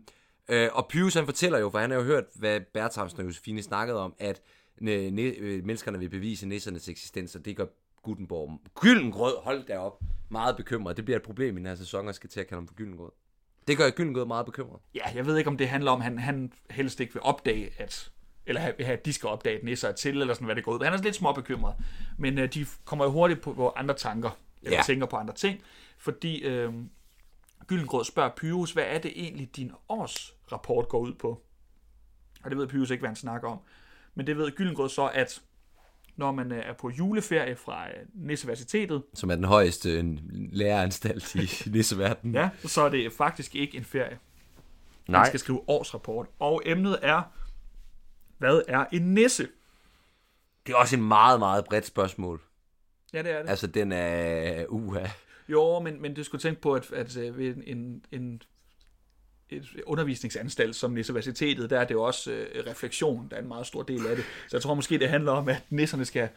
[0.50, 3.62] øh, og Pius han fortæller jo, for han har jo hørt, hvad Bertramsen og Josefine
[3.62, 4.42] snakkede om, at
[4.82, 7.66] øh, øh, menneskerne vil bevise nissernes eksistens, og det gør
[8.04, 8.60] Gutenborg.
[8.82, 10.00] Gyldengrød, hold da op.
[10.30, 10.98] Meget bekymret.
[10.98, 12.76] Det bliver et problem i den her sæson, og skal til at kalde ham for
[12.76, 13.10] Gyldengrød.
[13.68, 14.80] Det gør Gyldengrød meget bekymret.
[14.96, 17.70] Ja, jeg ved ikke, om det handler om, at han, han helst ikke vil opdage,
[17.78, 18.12] at
[18.46, 20.64] eller have- have, at de skal opdage, at nisser er til, eller sådan, hvad det
[20.64, 20.84] går ud.
[20.84, 21.76] Han er lidt små bekymret.
[22.18, 24.30] Men øh, de kommer jo hurtigt på, på andre tanker,
[24.62, 24.84] eller Ja.
[24.86, 25.62] tænker på andre ting,
[25.98, 26.74] fordi øh,
[27.68, 31.42] Gyllengrød spørger Pyrus, hvad er det egentlig, din årsrapport går ud på?
[32.44, 33.60] Og det ved Pyrus ikke, hvad han snakker om.
[34.16, 35.42] Men det ved Gyllengrød så, at
[36.20, 40.18] når man øh, er på juleferie fra øh, Nisseversitetet, Som er den højeste
[40.52, 42.36] læreranstalt i nisseverdenen.
[42.36, 44.20] ja, så er det faktisk ikke en ferie.
[45.08, 45.28] Man Nej.
[45.28, 46.28] skal skrive årsrapport.
[46.40, 47.22] Og emnet er,
[48.38, 49.48] hvad er en nisse?
[50.68, 52.42] Det er også en meget, meget bredt spørgsmål.
[53.14, 53.50] Ja, det er det.
[53.50, 55.06] Altså, den er uha.
[55.50, 58.42] Jo, men, men du skulle tænke på, at, at øh, ved en, en
[59.50, 63.68] et undervisningsanstalt som Nisseversitetet, der er det jo også øh, refleksion, der er en meget
[63.68, 64.26] stor del af det.
[64.48, 66.30] Så jeg tror måske, det handler om, at nisserne skal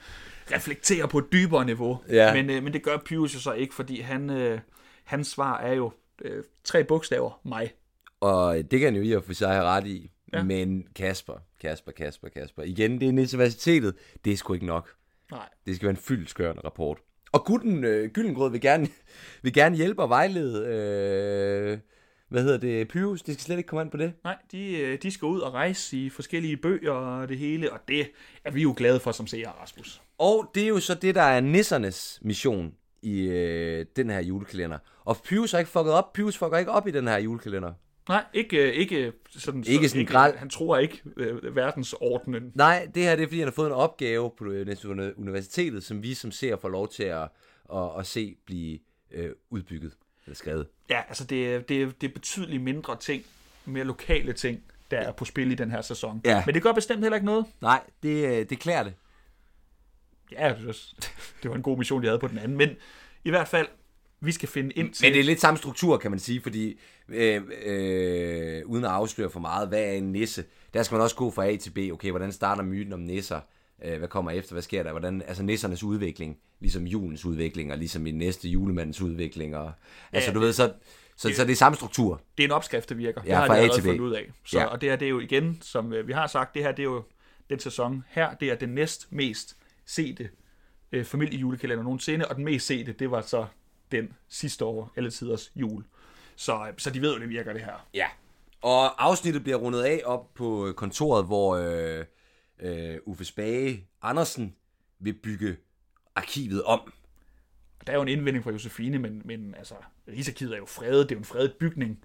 [0.52, 2.00] reflektere på et dybere niveau.
[2.08, 2.34] Ja.
[2.34, 4.60] Men, øh, men det gør Pius jo så ikke, fordi han, øh,
[5.04, 5.92] hans svar er jo
[6.24, 7.72] øh, tre bogstaver, mig.
[8.20, 10.10] Og det kan han jo i og for sig have ret i.
[10.32, 10.42] Ja.
[10.42, 12.62] Men Kasper, Kasper, Kasper, Kasper.
[12.62, 13.94] Igen, det er universitetet.
[14.24, 14.90] Det er sgu ikke nok.
[15.30, 15.48] Nej.
[15.66, 16.98] Det skal være en fyldskørende rapport.
[17.32, 18.88] Og Gutten øh, Gyllengrød vil gerne,
[19.42, 21.78] vil gerne hjælpe og vejlede, øh,
[22.32, 23.22] hvad hedder det, Pyrus.
[23.22, 24.12] Det skal slet ikke komme an på det.
[24.24, 27.78] Nej, de, øh, de skal ud og rejse i forskellige bøger og det hele, og
[27.88, 28.10] det
[28.44, 30.02] er vi jo glade for som seere, Rasmus.
[30.18, 34.78] Og det er jo så det, der er nissernes mission i øh, den her julekalender.
[35.04, 36.12] Og Pyrus har ikke fucket op.
[36.12, 37.72] Pyrus fucker ikke op i den her julekalender.
[38.08, 39.64] Nej, ikke, øh, ikke sådan...
[39.66, 42.52] Ikke sådan grel- Han tror ikke øh, verdensordenen.
[42.54, 44.66] Nej, det her det er, fordi han har fået en opgave på øh,
[45.18, 47.28] universitetet, som vi som ser får lov til at,
[47.74, 48.78] at, at se blive
[49.12, 49.92] øh, udbygget
[50.26, 50.66] eller skrevet.
[50.90, 53.24] Ja, altså det, er- det, det er betydeligt mindre ting,
[53.64, 56.20] mere lokale ting, der er på spil i den her sæson.
[56.24, 56.42] Ja.
[56.46, 57.46] Men det gør bestemt heller ikke noget.
[57.60, 58.94] Nej, det, øh, det klæder det.
[60.32, 60.76] Ja, det var-
[61.42, 62.56] det var en god mission, de havde på den anden.
[62.58, 62.70] Men
[63.24, 63.66] i hvert fald,
[64.20, 65.06] vi skal finde ind til...
[65.06, 69.30] Men det er lidt samme struktur, kan man sige, fordi øh, øh, uden at afsløre
[69.30, 70.44] for meget, hvad er en nisse?
[70.74, 71.78] Der skal man også gå fra A til B.
[71.92, 73.40] Okay, hvordan starter myten om nisser?
[73.84, 74.52] Øh, hvad kommer efter?
[74.52, 74.90] Hvad sker der?
[74.90, 79.56] Hvordan, altså nissernes udvikling, ligesom julens udvikling, og ligesom i næste julemandens udvikling.
[79.56, 79.72] Og,
[80.12, 80.72] altså Ja, du det- ved, så,
[81.16, 82.20] så, så det er samme struktur.
[82.38, 83.20] det er en opskrift, der virker.
[83.24, 84.30] Ja, det har de allerede fundet ud af.
[84.46, 84.64] Så, Ja.
[84.64, 86.78] Og det her, det er jo igen, som øh, vi har sagt, det her, det
[86.82, 87.02] er jo
[87.50, 88.34] den sæson her.
[88.34, 89.56] Det er den næst mest
[89.86, 90.28] sete
[90.92, 93.46] øh, familiejulekalender nogensinde, og den mest sete, det var så
[93.92, 95.84] den sidste år, alle tiders jul.
[96.36, 97.86] Så, så de ved jo, det virker det her.
[97.94, 98.06] Ja.
[98.62, 102.04] Og afsnittet bliver rundet af op på kontoret, hvor øh,
[102.62, 104.54] øh, Uffe Spage Andersen
[104.98, 105.56] vil bygge
[106.14, 106.92] arkivet om.
[107.86, 109.74] Der er jo en indvending fra Josefine, men, men altså,
[110.08, 112.04] Rigsarkivet er jo fredet, det er jo en fredet bygning.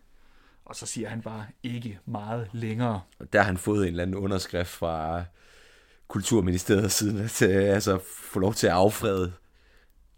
[0.65, 3.01] Og så siger han bare ikke meget længere.
[3.19, 5.23] Og der har han fået en eller anden underskrift fra
[6.07, 9.33] Kulturministeriet siden, at øh, altså, få lov til at affrede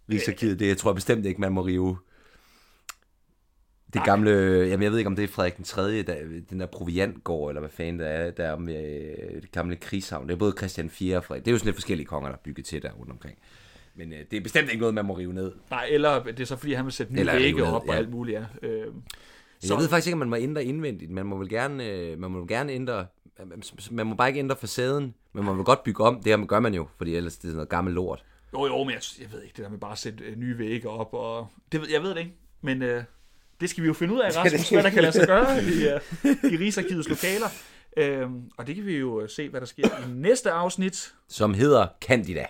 [0.09, 0.59] Rigsarkivet.
[0.59, 1.97] Det jeg tror jeg bestemt ikke, man må rive.
[3.93, 4.31] Det gamle,
[4.69, 6.15] jamen jeg ved ikke, om det er Frederik den 3., der,
[6.49, 8.75] den der proviantgård, eller hvad fanden det er, der om øh,
[9.41, 10.27] det gamle krigshavn.
[10.27, 11.45] Det er både Christian 4 og Frederik.
[11.45, 13.37] Det er jo sådan lidt forskellige konger, der er bygget til der rundt omkring.
[13.95, 15.51] Men øh, det er bestemt ikke noget, man må rive ned.
[15.69, 17.93] Nej, eller det er så fordi, han vil sætte nye Eller vægge op og ja.
[17.93, 18.39] alt muligt.
[18.61, 18.67] Ja.
[18.67, 18.87] Øh,
[19.59, 19.73] Så...
[19.73, 21.11] Jeg ved faktisk ikke, om man må ændre indvendigt.
[21.11, 23.05] Man må vel gerne, øh, man må gerne ændre...
[23.91, 26.15] Man må bare ikke ændre facaden, men man vil godt bygge om.
[26.23, 28.23] Det her gør man jo, fordi ellers det er sådan noget gammelt lort.
[28.53, 30.57] Jo, jo, men jeg, jeg ved ikke, det der med bare at sætte øh, nye
[30.57, 33.03] vægge op, og det, jeg ved det ikke, men øh,
[33.61, 35.87] det skal vi jo finde ud af, Rasmus, hvad der kan lade sig gøre i,
[35.87, 37.47] øh, i Rigsarkivets lokaler.
[37.97, 41.13] Øhm, og det kan vi jo øh, se, hvad der sker i næste afsnit.
[41.27, 42.45] Som hedder Candida.